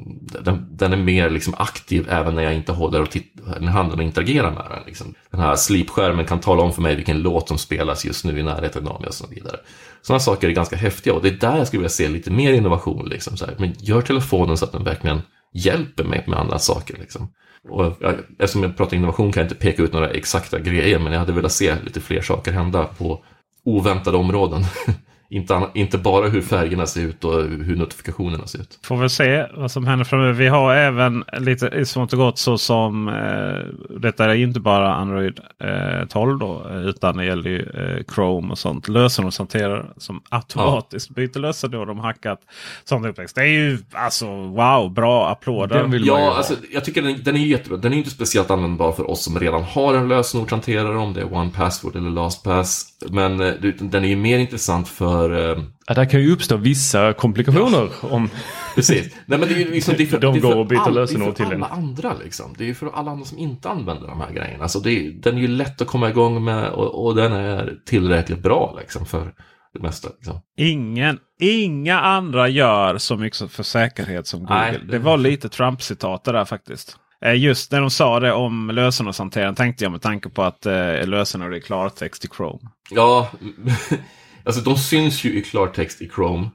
[0.44, 3.98] den, den är mer liksom, aktiv även när jag inte håller och tittar, när handen
[3.98, 4.82] och interagerar med den.
[4.86, 5.14] Liksom.
[5.30, 8.42] Den här slipskärmen kan tala om för mig vilken låt som spelas just nu i
[8.42, 9.56] närheten av mig och så vidare.
[10.02, 12.52] Sådana saker är ganska häftiga och det är där jag skulle vilja se lite mer
[12.52, 13.08] innovation.
[13.08, 13.54] Liksom, så här.
[13.58, 15.20] Men gör telefonen så att den verkligen
[15.56, 16.96] hjälper mig med andra saker.
[16.98, 17.28] Liksom.
[17.68, 21.12] Och jag, eftersom jag pratar innovation kan jag inte peka ut några exakta grejer, men
[21.12, 23.24] jag hade velat se lite fler saker hända på
[23.64, 24.62] oväntade områden.
[25.30, 28.78] inte, inte bara hur färgerna ser ut och hur notifikationerna ser ut.
[28.82, 30.32] Får väl se vad som händer framöver.
[30.32, 34.94] Vi har även lite i smått och gott så som eh, detta är inte bara
[34.94, 36.66] Android eh, 12 då.
[36.70, 38.88] eh, Utan det gäller ju eh, Chrome och sånt.
[38.88, 42.40] Lösenordshanterare som automatiskt byter lösenord om hackat
[42.84, 43.34] sånt uppväxt.
[43.34, 45.78] Det är ju alltså wow, bra applåder.
[45.78, 47.78] Den vill Ja, alltså, jag tycker den, den är jättebra.
[47.78, 51.34] Den är inte speciellt användbar för oss som redan har en lösenordshanterare, om det är
[51.34, 52.86] OnePassword eller LastPass.
[53.10, 57.12] Men eh, den är ju mer intressant för eh, Ja, där kan ju uppstå vissa
[57.12, 57.88] komplikationer.
[58.00, 58.30] Om,
[58.74, 59.14] Precis.
[59.26, 60.66] Nej, men det är ju liksom, det är för, De det är för går och
[60.66, 61.62] byter all- lösenord Det till är för en.
[61.62, 62.54] alla andra liksom.
[62.58, 64.62] Det är ju för alla andra som inte använder de här grejerna.
[64.62, 67.74] Alltså det är, den är ju lätt att komma igång med och, och den är
[67.86, 69.32] tillräckligt bra liksom för
[69.74, 70.08] det mesta.
[70.16, 70.40] Liksom.
[70.56, 74.54] Ingen, inga andra gör så mycket för säkerhet som Google.
[74.56, 74.80] Nej.
[74.90, 76.96] Det var lite Trump-citat det där faktiskt.
[77.24, 81.06] Eh, Just när de sa det om lösenordshanteraren tänkte jag med tanke på att eh,
[81.06, 82.60] lösenord är klartext i Chrome.
[82.90, 83.30] Ja,
[84.46, 86.50] alltså de syns ju i klartext i Chrome.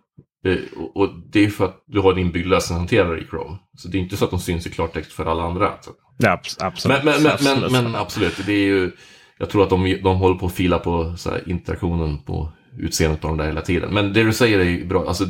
[0.93, 3.57] Och, det är för att du har din inbyggd lösenhanterare i Chrome.
[3.77, 5.69] Så det är inte så att de syns i klartext för alla andra.
[5.69, 5.91] alltså.
[6.17, 7.03] Ja, abs- absolut.
[7.03, 7.71] Men, men, men, Absolut.
[7.71, 8.91] men, men absolut, det är ju,
[9.37, 13.21] jag tror att de, de håller på att fila på så här, interaktionen på utseendet
[13.21, 13.93] på de där hela tiden.
[13.93, 15.25] Men det du säger är ju bra, alltså,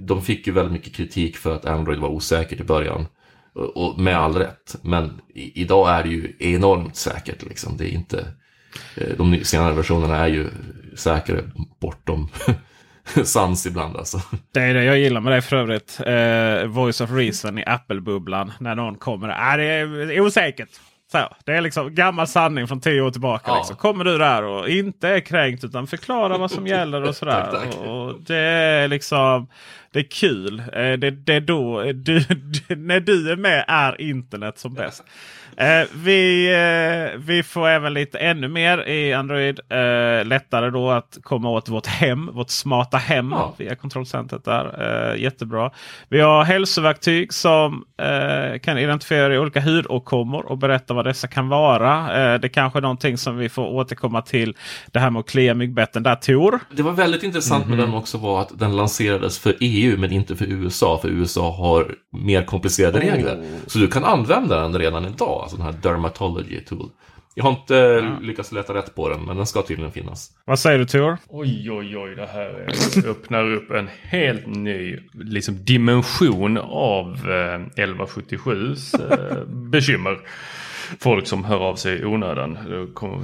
[0.00, 3.06] de fick ju väldigt mycket kritik för att Android var osäkert i början.
[3.54, 4.76] Och, och med all rätt.
[4.82, 7.42] Men i, idag är det ju enormt säkert.
[7.42, 7.76] Liksom.
[7.76, 8.26] Det är inte,
[8.96, 10.48] eh, de senare versionerna är ju
[10.96, 11.42] säkrare
[11.80, 12.28] bortom
[13.24, 13.96] sans ibland.
[13.96, 14.20] Alltså.
[14.52, 16.00] Det är det jag gillar med det för övrigt.
[16.06, 18.52] Eh, Voice of Reason i Apple-bubblan.
[18.60, 19.28] När någon kommer.
[19.28, 20.68] Äh, det är osäkert.
[21.12, 23.44] Så, det är liksom gammal sanning från tio år tillbaka.
[23.50, 23.56] Ja.
[23.56, 23.76] Liksom.
[23.76, 27.48] Kommer du där och inte är kränkt utan förklarar vad som gäller och sådär.
[27.52, 27.76] Tack, tack.
[27.76, 29.48] Och, det är liksom
[29.90, 30.60] det är kul.
[30.60, 32.18] Eh, Det, det är då du,
[32.76, 35.04] när du är med är internet som bäst.
[35.58, 39.60] Eh, vi, eh, vi får även lite ännu mer i Android.
[39.68, 43.54] Eh, lättare då att komma åt vårt hem, vårt smarta hem Ja.
[43.56, 44.74] via kontrollcentret där.
[45.14, 45.70] Eh, jättebra.
[46.08, 52.22] Vi har hälsoverktyg som eh, kan identifiera olika hudåkommor och berätta vad dessa kan vara.
[52.34, 54.54] Eh, det kanske är någonting som vi får återkomma till.
[54.92, 56.60] Det här med att klia myggbetten där Tor.
[56.70, 60.36] Det var väldigt intressant med den också var att den lanserades för EU men inte
[60.36, 60.98] för USA.
[61.02, 63.42] För USA har mer komplicerade regler.
[63.66, 66.90] Så du kan använda den redan idag, alltså den här Dermatology Tool.
[67.34, 70.30] Jag har inte lyckats leta rätt på den, men den ska tydligen finnas.
[70.44, 71.18] Vad säger du Tor?
[71.28, 72.14] Oj, oj, oj.
[72.14, 72.40] Det här
[73.04, 80.18] är- öppnar upp en helt ny liksom, dimension av eh, 1177s eh, bekymmer.
[81.00, 82.58] Folk som hör av sig i onödan.
[82.94, 83.22] Kommer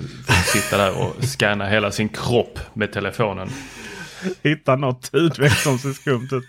[0.52, 3.48] sitta där och scanna hela sin kropp med telefonen.
[4.42, 6.44] hitta något hudveck som ser skumt ut.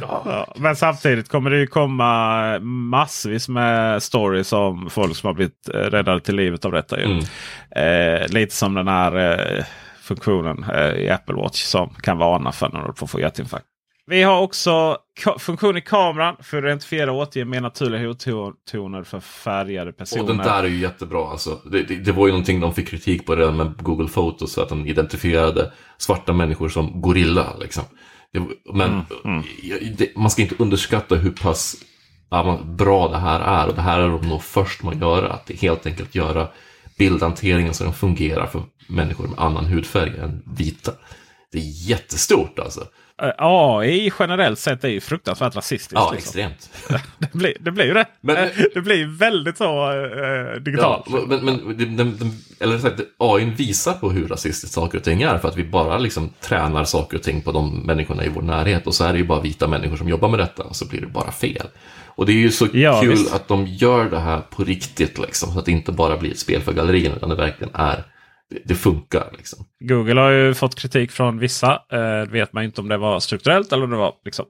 [0.00, 5.68] Ja, men samtidigt kommer det ju komma massvis med stories om folk som har blivit
[5.74, 7.00] eh, räddade till livet av detta.
[7.00, 7.04] Ju.
[7.04, 7.24] Mm.
[7.70, 9.64] Eh, lite som den här eh,
[10.00, 13.66] funktionen eh, i Apple Watch som kan varna för när du får få hjärtinfarkt.
[14.08, 14.98] Vi har också
[15.38, 20.22] funktion i kameran för att identifiera och återge mer naturliga hudtoner för färgade personer.
[20.22, 21.60] Och den där är ju jättebra alltså.
[21.64, 24.68] Det, det, det var ju någonting de fick kritik på redan med Google Photos, att
[24.68, 27.56] de identifierade svarta människor som gorilla.
[27.60, 27.84] Liksom.
[28.32, 28.42] Det,
[28.74, 29.02] men
[29.98, 31.76] Det, man ska inte underskatta hur pass
[32.30, 33.68] ja, man- bra det här är.
[33.68, 35.32] Och det här är de nog först med att göra.
[35.32, 36.48] Att helt enkelt göra
[36.98, 40.92] bildhanteringen så den fungerar för människor med annan hudfärg än vita.
[41.52, 42.80] Det är jättestort alltså.
[43.22, 45.92] Eh, AI generellt sett är ju fruktansvärt rasistiskt.
[45.94, 46.40] Ja, liksom.
[46.40, 46.70] extremt.
[47.18, 48.06] det, blir, det blir ju det.
[48.20, 51.06] Men- Eh, det blir väldigt så eh, digitalt.
[51.08, 55.04] Ja, men, men den, den, den, eller sagt, AI visar på hur rasistiskt saker och
[55.04, 58.28] ting är för att vi bara liksom tränar saker och ting på de människorna i
[58.28, 60.76] vår närhet och så är det ju bara vita människor som jobbar med detta och
[60.76, 61.66] så blir det bara fel.
[62.06, 63.34] Och det är ju så Ja, kul visst.
[63.34, 66.38] att de gör det här på riktigt liksom, så att det inte bara blir ett
[66.38, 68.04] spel för gallerierna utan det verkligen är,
[68.64, 69.64] det, funkar liksom.
[69.80, 71.82] Google har ju fått kritik från vissa.
[71.92, 74.46] Eh, vet man inte om det var strukturellt eller om det var liksom,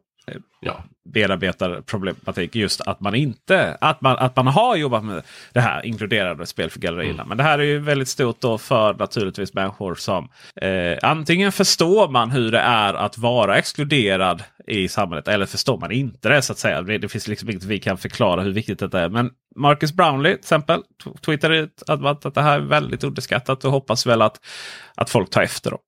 [0.61, 2.55] Ja, bearbetarproblematik.
[2.55, 5.23] Just att man inte att man, att man har jobbat med
[5.53, 7.23] det här inkluderade spel för gallerierna.
[7.23, 7.29] Mm.
[7.29, 10.29] Men det här är ju väldigt stort då för naturligtvis människor som
[10.61, 15.93] eh, antingen förstår man hur det är att vara exkluderad i samhället eller förstår man
[15.93, 16.83] inte det så att säga.
[16.83, 19.09] Det, det finns liksom inget vi kan förklara hur viktigt detta är.
[19.09, 23.65] Men Marcus Brownlee till exempel tw- twittrade ut att, att det här är väldigt underskattat
[23.65, 24.41] och hoppas väl att,
[24.95, 25.71] att folk tar efter.
[25.71, 25.79] Då.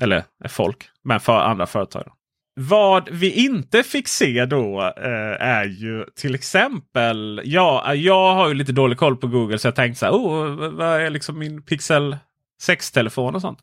[0.00, 2.02] Eller folk, men för andra företag.
[2.06, 2.12] Då.
[2.68, 7.40] Vad vi inte fick se då eh, är ju till exempel.
[7.44, 10.12] Ja, jag har ju lite dålig koll på Google så jag tänkte så här.
[10.12, 12.16] Oh, vad är liksom min Pixel
[12.68, 13.58] 6-telefon och sånt.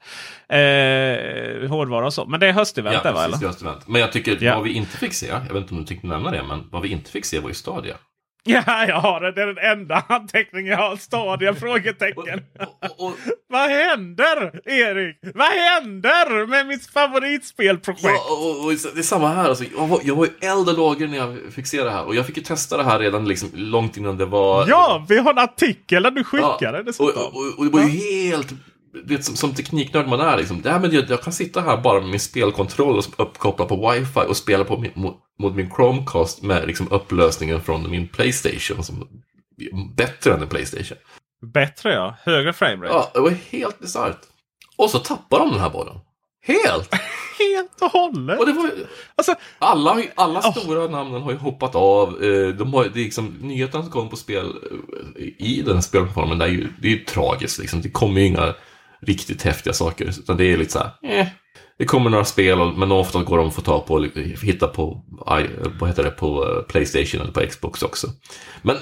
[0.49, 2.25] Eh, hårdvara och så.
[2.25, 3.23] Men det är höstevent ja va?
[3.25, 3.37] Eller?
[3.41, 3.87] just event.
[3.87, 4.55] Men jag tycker Ja.
[4.55, 6.81] vad vi inte fick se, jag vet inte om du tänkte nämna det, men vad
[6.81, 7.95] vi inte fick se var ju Stadia.
[8.49, 9.31] Ja, jag har det.
[9.31, 10.95] Det är den enda anteckningen jag har.
[10.95, 11.53] Stadia?
[11.53, 12.41] Frågetecken.
[12.81, 13.13] Och, och,
[13.49, 15.17] Vad händer Erik?
[15.35, 18.03] Vad händer med mitt favoritspelprojekt?
[18.03, 19.49] Ja, och, det är samma här.
[19.49, 22.05] Alltså, jag, var, jag var ju eld och lågor när jag fick se det här.
[22.05, 24.65] Och jag fick ju testa det här redan liksom, långt innan det var...
[24.69, 27.23] Ja, vi har en artikel där du skickade Ja, dessutom.
[27.23, 28.53] och, och det var ju helt...
[29.05, 30.61] Vet, som, som tekniknörd man är liksom.
[30.61, 33.91] Det här med det, jag kan sitta här bara med min spelkontroll och uppkoppla på
[33.91, 38.83] wifi och spela på min, mot, mot min Chromecast med liksom, upplösningen från min Playstation.
[38.83, 39.07] Som,
[39.95, 40.97] bättre än en Playstation.
[41.53, 42.17] Bättre ja.
[42.23, 42.93] Högre framerate.
[42.93, 44.21] Ja, det var helt bisarrt.
[44.75, 45.99] Och så tappade de den här bollen.
[46.47, 46.93] Helt!
[47.39, 48.39] Helt och hållet.
[48.39, 48.71] Och det var
[49.15, 52.23] Alltså, alla, alla stora namnen har ju hoppat av.
[52.23, 54.45] Eh, De har, det är liksom, nyheterna som kommer på spel
[55.15, 57.59] eh, i den spelplattformen, det är ju, det är tragiskt.
[57.59, 57.81] Liksom.
[57.81, 58.53] Det kommer ju inga
[59.01, 60.05] riktigt häftiga saker.
[60.05, 61.27] Utan det är lite så här, eh.
[61.79, 64.05] Det kommer några spel, men ofta går de att få tag på, och
[64.43, 65.03] hitta på,
[65.79, 68.07] vad heter det, på eh, Playstation eller på Xbox också.
[68.61, 68.75] Men,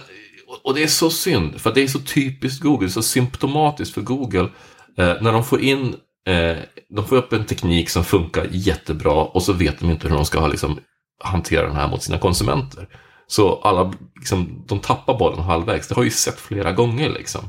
[0.48, 4.02] och- och det är så synd, för det är så typiskt Google, så symptomatiskt för
[4.02, 4.50] Google.
[4.98, 5.96] Eh, när de får in,
[6.28, 6.58] eh,
[6.90, 10.26] de får upp en teknik som funkar jättebra och så vet de inte hur de
[10.26, 10.80] ska liksom,
[11.24, 12.88] hantera den här mot sina konsumenter.
[13.28, 15.88] Så alla, liksom, de tappar bollen halvvägs.
[15.88, 17.42] Det har jag ju sett flera gånger liksom.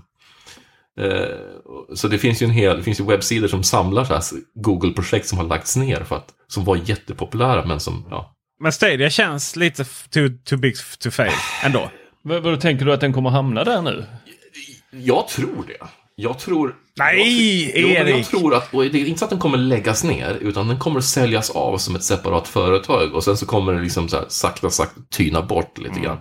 [1.01, 4.23] Eh, så det finns ju en hel, det finns ju webbsidor som samlar så här
[4.55, 8.35] Google-projekt som har lagts ner för att, som var jättepopulära men som, ja.
[8.61, 11.33] men Stadia känns lite too, too big to fail
[11.65, 11.91] ändå.
[12.23, 14.05] Vad, vad tänker du att den kommer hamna där nu?
[14.91, 15.87] Jag tror det.
[16.19, 16.75] Jag tror...
[16.99, 18.27] Nej, jag, jo, men Jag Erik!
[18.27, 21.01] tror att, och det är inte så att den kommer läggas ner, utan den kommer
[21.01, 24.71] säljas av som ett separat företag och sen så kommer det liksom så här, sakta,
[24.71, 26.19] sakta tyna bort lite grann.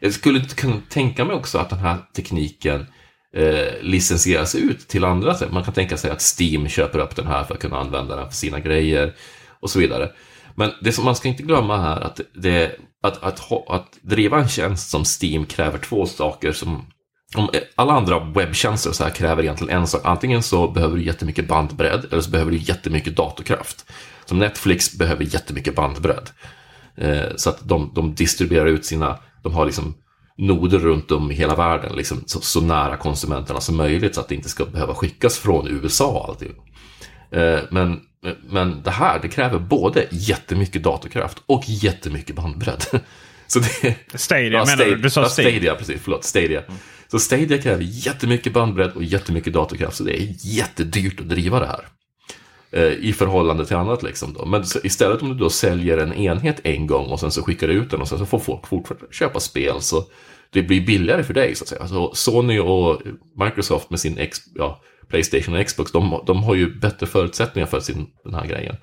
[0.00, 2.86] Jag skulle inte kunna tänka mig också att den här tekniken
[3.36, 5.36] eh, licensieras ut till andra.
[5.50, 8.26] Man kan tänka sig att Steam köper upp den här för att kunna använda den
[8.26, 9.14] för sina grejer
[9.60, 10.10] och så vidare.
[10.54, 14.38] Men det som man ska inte glömma här att, det, att, att, att, att driva
[14.38, 16.86] en tjänst som Steam kräver två saker som
[17.34, 20.00] om alla andra webbtjänster så här kräver egentligen en sak.
[20.04, 23.86] Antingen så behöver du jättemycket bandbredd eller så behöver du jättemycket datorkraft.
[24.24, 26.30] Som Netflix behöver jättemycket bandbredd.
[26.96, 29.94] Eh, så att de, de distribuerar ut sina, de har liksom
[30.36, 34.28] noder runt om i hela världen, liksom så, så nära konsumenterna som möjligt så att
[34.28, 36.50] det inte ska behöva skickas från USA alltid.
[37.30, 38.00] Eh, men,
[38.50, 42.84] men det här, det kräver både jättemycket datorkraft och jättemycket bandbredd.
[43.46, 44.96] Så det, Stadia menar du?
[44.96, 45.50] Du sa ja, Stadia.
[45.50, 46.62] Stadia, precis, förlåt, Stadia.
[47.08, 51.66] Så Stadia kräver jättemycket bandbredd och jättemycket datorkraft, så det är jättedyrt att driva det
[51.66, 51.86] här.
[52.76, 54.46] Eh, I förhållande till annat liksom då.
[54.46, 57.74] Men istället om du då säljer en enhet en gång och sen så skickar du
[57.74, 60.04] ut den och sen så får folk fortfarande köpa spel så
[60.50, 61.80] det blir billigare för dig så att säga.
[61.80, 63.02] Alltså Sony och
[63.44, 67.80] Microsoft med sin X, ja, Playstation och Xbox, de, de har ju bättre förutsättningar för
[67.80, 68.76] sin, den här grejen.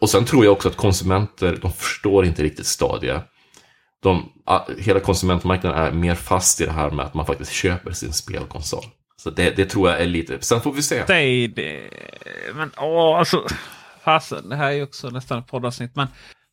[0.00, 3.22] Och sen tror jag också att konsumenter, de förstår inte riktigt Stadia.
[4.02, 4.32] De,
[4.78, 8.84] hela konsumentmarknaden är mer fast i det här med att man faktiskt köper sin spelkonsol.
[9.22, 11.02] Så det, det tror jag är lite, sen får vi se.
[11.02, 11.80] Stadia.
[12.54, 13.46] Men åh, alltså.
[14.04, 15.96] Fasen, det här är ju också nästan ett poddavsnitt.
[15.96, 16.06] Men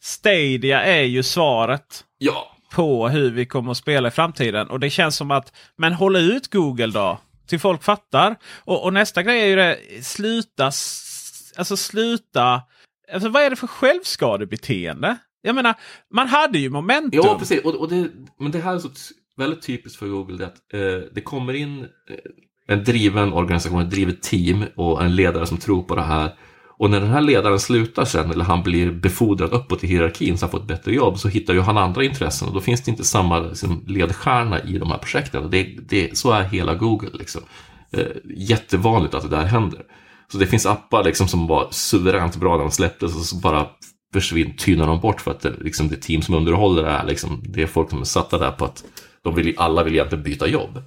[0.04, 2.04] Stadia är ju svaret.
[2.18, 2.52] Ja.
[2.72, 4.70] På hur vi kommer att spela i framtiden.
[4.70, 7.20] Och det känns som att, men håll ut Google då.
[7.48, 8.36] Till folk fattar.
[8.58, 10.66] Och, och nästa grej är ju det, sluta,
[11.58, 12.62] alltså sluta.
[13.14, 15.18] Alltså vad är det för självskadebeteende?
[15.42, 15.74] Jag menar,
[16.14, 17.22] man hade ju momentum.
[17.24, 17.64] Ja, precis.
[17.64, 18.10] Och, och det,
[18.40, 18.90] men det här är så
[19.38, 20.38] väldigt typiskt för Google.
[20.38, 22.16] Det, att, eh, det kommer in eh,
[22.68, 26.34] en driven organisation, ett drivet team och en ledare som tror på det här.
[26.78, 30.46] Och när den här ledaren slutar sen, eller han blir befordrad uppåt i hierarkin så
[30.46, 32.92] han får ett bättre jobb, så hittar ju han andra intressen och då finns det
[32.92, 35.50] inte samma liksom, ledstjärna i de här projekten.
[35.52, 37.10] Det, det, så är hela Google.
[37.14, 37.42] Liksom.
[37.92, 38.08] Eh,
[38.38, 39.82] jättevanligt att det där händer.
[40.32, 43.68] Så det finns appar liksom, som var suveränt bra när de släpptes och så bara
[44.14, 47.44] försvinner, tynar de bort för att det, liksom, det team som underhåller det är liksom,
[47.46, 48.84] det är folk som är satta där på att
[49.24, 50.84] de vill, alla vill egentligen byta jobb.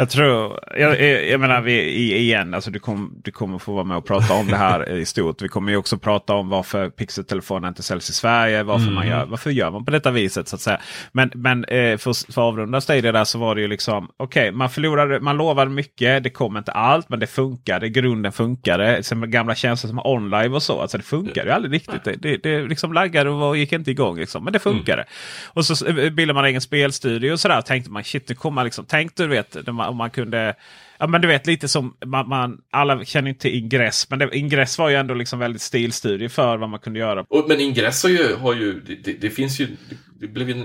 [0.00, 3.96] Jag tror, jag, jag, menar vi, igen, alltså du, kom, du kommer få vara med
[3.96, 5.42] och prata om det här i stort.
[5.42, 8.62] Vi kommer ju också prata om varför Pixel-telefoner inte säljs i Sverige.
[8.62, 8.94] Varför, Mm.
[8.94, 10.80] man gör, varför gör man på detta viset så att säga.
[11.12, 14.70] Men, men eh, för, för avrunda Stadia där så var det ju liksom, okej man
[14.70, 19.02] förlorade, man lovade mycket, det kom inte allt men det funkade, grunden funkade.
[19.02, 22.04] Sen gamla tjänster som online och så, alltså det funkade ju aldrig riktigt.
[22.04, 25.04] Det, det, det liksom laggade och gick inte igång liksom, men det funkade.
[25.46, 27.60] Och så eh, bildade man egen spelstudio och sådär.
[27.60, 30.54] Tänkte man shit, nu kommer man liksom, tänk du vet, när man- om man kunde
[30.98, 34.10] Ja men du vet lite som man, man alla känner inte Ingress.
[34.10, 37.24] Men det, Ingress var ju ändå liksom väldigt stilstudie för vad man kunde göra.
[37.28, 39.76] Och, men Ingress har ju, har ju det, det, finns ju,
[40.20, 40.64] det, blev ju,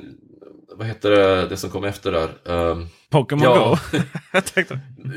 [0.78, 2.30] vad heter det, det som kom efter där?
[2.44, 4.00] Um, Pokémon ja, Go.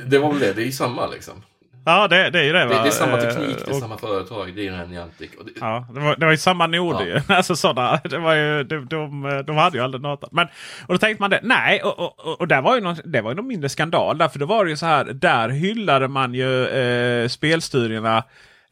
[0.06, 1.42] Det var väl det, det är ju samma liksom.
[1.86, 2.82] Ja det, det är ju det Det, va?
[2.82, 5.30] det är samma Eh, teknik, det är och- samma företag, det är en Niantic.
[5.44, 7.20] Det, Ja, det var, det var ju samma noder ju.
[7.34, 8.00] Alltså sådana.
[8.10, 10.32] Det var ju, de, de, de hade ju aldrig något.
[10.32, 10.46] Men,
[10.86, 11.40] och då tänkte man det.
[11.42, 14.18] Nej, och, och, och, där var ju någon, det var ju någon mindre skandal.
[14.18, 15.04] Därför då var det ju så här.
[15.04, 18.22] Där hyllade man ju eh, spelstudierna.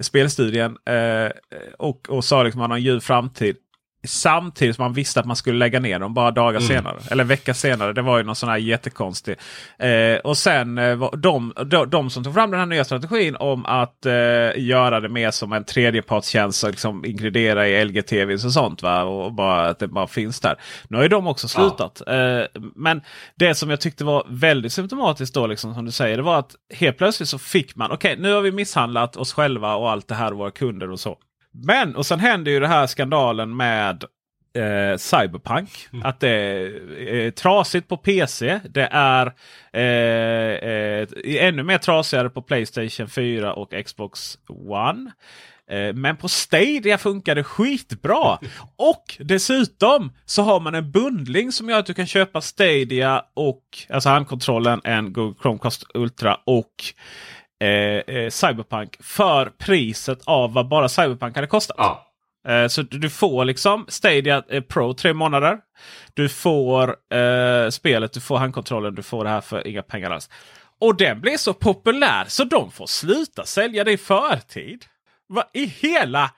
[0.00, 1.30] Spelstudien eh,
[1.78, 3.56] och, och sa liksom att man har en ljus framtid.
[4.07, 6.68] Samtidigt som man visste att man skulle lägga ner dem bara dagar Mm.
[6.68, 6.96] senare.
[7.11, 7.92] Eller vecka senare.
[7.92, 9.36] Det var ju någon sån här jättekonstig.
[9.78, 13.66] Eh, och sen eh, de, de, de som tog fram den här nya strategin om
[13.66, 14.12] att eh,
[14.57, 16.64] göra det mer som en tredjepartstjänst.
[16.64, 18.82] och Liksom inkludera i LGTV och sånt.
[18.82, 19.02] Va?
[19.02, 20.57] Och bara att det bara finns där.
[20.88, 22.02] Nu har ju de också slutat.
[22.07, 22.40] Eh,
[22.74, 23.00] men
[23.34, 26.55] det som jag tyckte var väldigt symptomatiskt då, liksom, som du säger, det var att
[26.74, 30.14] helt plötsligt så fick man, okej nu har vi misshandlat oss själva och allt det
[30.14, 31.16] här och våra kunder och så.
[31.55, 34.05] Men och sen händer ju det här skandalen med
[34.57, 35.88] eh, Cyberpunk.
[36.05, 38.61] Att det är eh, trasigt på PC.
[38.70, 39.26] Det är
[39.72, 44.38] eh, eh, ännu mer trasigare på Playstation 4 och Xbox
[44.68, 45.12] One.
[45.70, 48.38] Eh, Men på Stadia funkar det skitbra.
[48.76, 53.62] Och dessutom så har man en bundling som gör att du kan köpa Stadia och
[53.88, 56.84] alltså handkontrollen, en Google Chromecast Ultra och
[57.62, 57.68] eh,
[58.16, 61.76] eh, Cyberpunk för priset av vad bara Cyberpunk hade kostat.
[62.48, 65.59] Eh, så du får liksom Stadia eh, Pro tre månader.
[66.14, 70.30] Du får eh, spelet, du får handkontrollen, du får det här för inga pengar alls.
[70.80, 74.84] Och den blir så populär så de får sluta sälja det i förtid.
[75.28, 75.44] Va?
[75.52, 76.30] I hela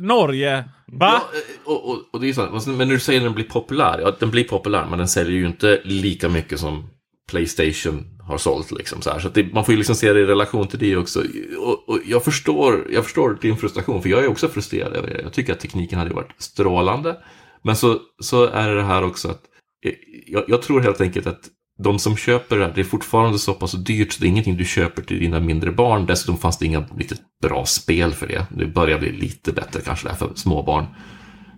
[0.00, 0.64] Norge?
[0.86, 1.22] Va?
[1.32, 3.44] Ja, eh, och, och, och det är här, men när du säger att den blir
[3.44, 6.90] populär, ja den blir populär men den säljer ju inte lika mycket som
[7.32, 8.70] Playstation har sålt.
[8.70, 9.18] Liksom, så här.
[9.18, 11.22] så att det, man får ju liksom se det i relation till det också.
[11.58, 15.22] Och, och jag, förstår, jag förstår din frustration, för jag är också frustrerad över det.
[15.22, 17.16] Jag tycker att tekniken hade varit strålande.
[17.62, 19.42] Men så, så är det här också att
[19.86, 19.92] eh,
[20.26, 21.40] jag, jag tror helt enkelt att
[21.82, 24.56] de som köper det, här, det är fortfarande så pass dyrt så det är ingenting
[24.56, 26.06] du köper till dina mindre barn.
[26.06, 28.46] Dessutom fanns det inga riktigt bra spel för det.
[28.50, 30.86] Det börjar bli lite bättre kanske där för småbarn.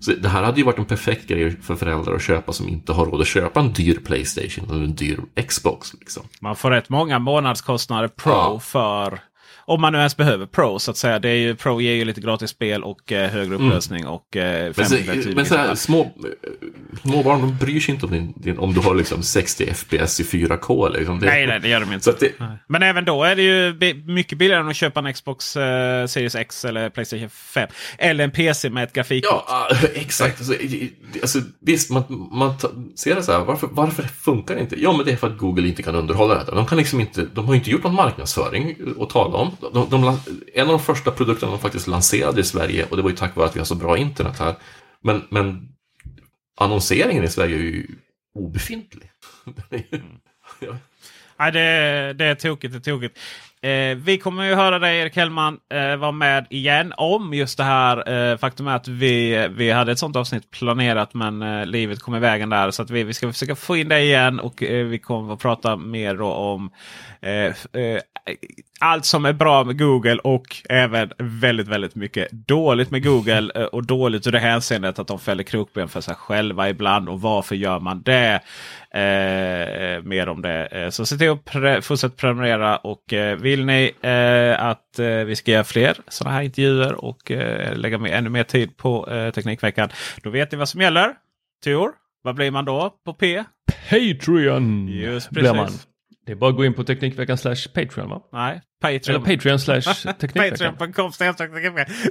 [0.05, 2.93] Så det här hade ju varit en perfekt grej för föräldrar att köpa som inte
[2.93, 5.95] har råd att köpa en dyr Playstation eller en dyr Xbox.
[6.01, 6.23] Liksom.
[6.41, 8.61] Man får rätt många månadskostnader Pro ja.
[8.61, 9.21] för
[9.67, 11.19] om man nu ens behöver Pro så att säga.
[11.19, 13.67] Det är ju, Pro ger ju lite gratis spel och eh, högre mm.
[13.67, 14.13] upplösning mm.
[14.13, 14.97] och eh, Men, så,
[15.35, 16.13] men så här, små,
[17.03, 20.21] små barn de bryr sig inte om, din, din, om du har liksom 60 FPS
[20.21, 20.97] i 4K.
[20.97, 21.21] Liksom.
[21.21, 22.15] Det, nej, nej, det gör de inte.
[22.21, 22.33] Det,
[22.69, 26.35] men även då är det ju mycket billigare än att köpa en Xbox eh, Series
[26.35, 27.69] X eller Playstation 5.
[27.99, 29.45] Eller en PC med ett grafikkort.
[29.49, 30.39] Ja, exakt.
[30.39, 30.55] Alltså,
[31.23, 32.55] alltså, visst, man, man
[32.97, 33.45] ser det så här.
[33.45, 34.83] Varför, varför funkar det inte?
[34.83, 36.55] Ja, men det är för att Google inte kan underhålla detta.
[36.55, 39.54] De, kan liksom inte, de har inte gjort någon marknadsföring att tala om.
[39.61, 40.19] De, de,
[40.55, 43.37] en av de första produkterna de faktiskt lanserade i Sverige och det var ju tack
[43.37, 44.55] vare att vi har så bra internet här.
[45.01, 45.69] Men, men
[46.57, 47.87] annonseringen i Sverige är ju
[48.35, 49.11] obefintlig.
[49.71, 50.77] mm.
[51.37, 52.73] Nej, det, det är tokigt.
[52.73, 53.19] Det är tokigt.
[53.65, 57.65] Eh, vi kommer ju höra dig Erik Hellman eh, vara med igen om just det
[57.65, 58.13] här.
[58.13, 62.15] Eh, faktum är att vi, vi hade ett sånt avsnitt planerat men eh, livet kom
[62.15, 62.71] i vägen där.
[62.71, 65.41] Så att vi, vi ska försöka få in dig igen och eh, vi kommer att
[65.41, 66.71] prata mer om
[67.21, 67.31] eh,
[67.83, 68.01] eh,
[68.81, 73.51] allt som är bra med Google och även väldigt väldigt mycket dåligt med Google.
[73.55, 77.09] Eh, och dåligt ur det hänseendet att de fäller krokben för sig själva ibland.
[77.09, 78.41] Och varför gör man det?
[78.91, 80.67] Eh, mer om det.
[80.67, 82.77] Eh, så se till att pre fortsätta prenumerera.
[82.77, 87.31] Och eh, vill ni eh, att eh, vi ska göra fler sådana här intervjuer och
[87.75, 89.89] lägga med ännu mer tid på Teknikveckan.
[90.23, 91.15] Då vet ni vad som gäller.
[91.65, 93.45] Tor, vad blir man då på P?
[93.91, 94.89] Patreon!
[94.89, 95.87] Just precis.
[96.27, 98.21] Det är bara att gå in på Teknikveckan slash Patreon va?
[98.33, 99.25] Nej, Patreon.
[99.25, 99.83] Eller Patreon slash
[100.21, 100.77] Teknikveckan.
[100.77, 101.13] Patreon.com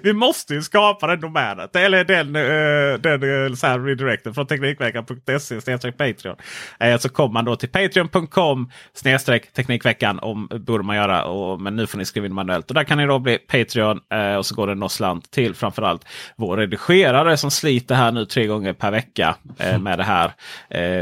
[0.03, 1.75] Vi måste ju skapa den domänet.
[1.75, 6.35] Eller den, uh, den uh, så här redirecten från Teknikveckan.se Patreon.
[6.83, 10.19] Uh, så kommer man då till Patreon.com snedstreck Teknikveckan.
[10.19, 11.25] Om borde man göra.
[11.25, 12.69] Och, men nu får ni skriva in manuellt.
[12.69, 13.99] Och där kan ni då bli Patreon.
[14.37, 16.05] Och så går det någon slant till framförallt
[16.35, 19.35] vår redigerare som sliter här nu tre gånger per vecka
[19.79, 20.33] med det här.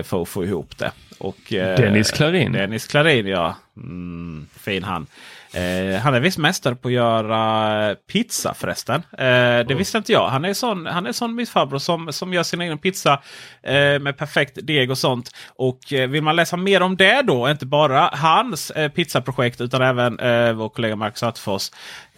[0.04, 0.92] för att få ihop det.
[1.22, 2.52] Och, eh, Dennis Klarin.
[2.52, 3.56] Dennis Klarin ja.
[3.78, 5.08] Mm, fin han.
[5.54, 8.96] Eh, han är visst mästare på att göra pizza förresten.
[9.12, 9.78] Eh, det mm.
[9.78, 10.30] visste inte jag.
[10.30, 13.22] Han är sån, han är sån mittfarbror som, som gör sin egen pizza
[13.64, 15.32] eh, med perfekt deg och sånt.
[15.48, 19.82] Och eh, vill man läsa mer om det då, inte bara hans eh, pizzaprojekt utan
[19.82, 21.72] även eh, vår kollega Marcus Attefors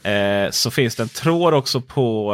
[0.05, 2.33] Eh, så finns det en tråd också på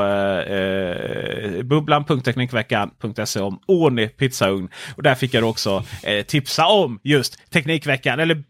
[1.64, 4.70] bubblan.teknikveckan.se om Oni pizzaugn.
[4.96, 5.84] Och där fick jag också
[6.28, 8.44] tipsa om just Teknikveckan eller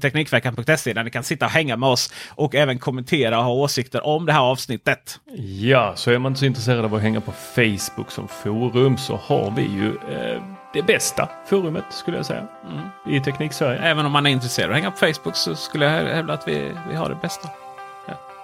[0.00, 4.06] bubblan.teknikveckan.se där ni kan sitta och hänga med oss och även kommentera och ha åsikter
[4.06, 5.20] om det här avsnittet.
[5.60, 9.16] Ja, så är man inte så intresserad av att hänga på Facebook som forum så
[9.16, 10.42] har vi ju eh,
[10.72, 13.16] det bästa forumet skulle jag säga mm.
[13.16, 13.78] i Tekniksverige.
[13.78, 16.48] Även om man är intresserad av att hänga på Facebook så skulle jag hävda att
[16.48, 17.48] vi, vi har det bästa.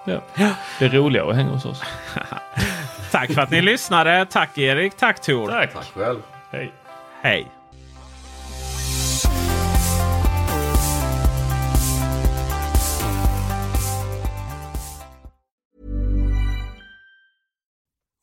[0.09, 0.20] Ja.
[0.78, 1.82] Det är roligare att hänga hos oss.
[3.11, 4.26] tack för att ni lyssnade.
[4.30, 4.96] Tack Erik.
[4.96, 5.48] Tack Tor.
[5.48, 5.72] Tack.
[5.72, 6.18] Tack själv.
[6.50, 6.72] Hej.
[7.22, 7.55] Hej.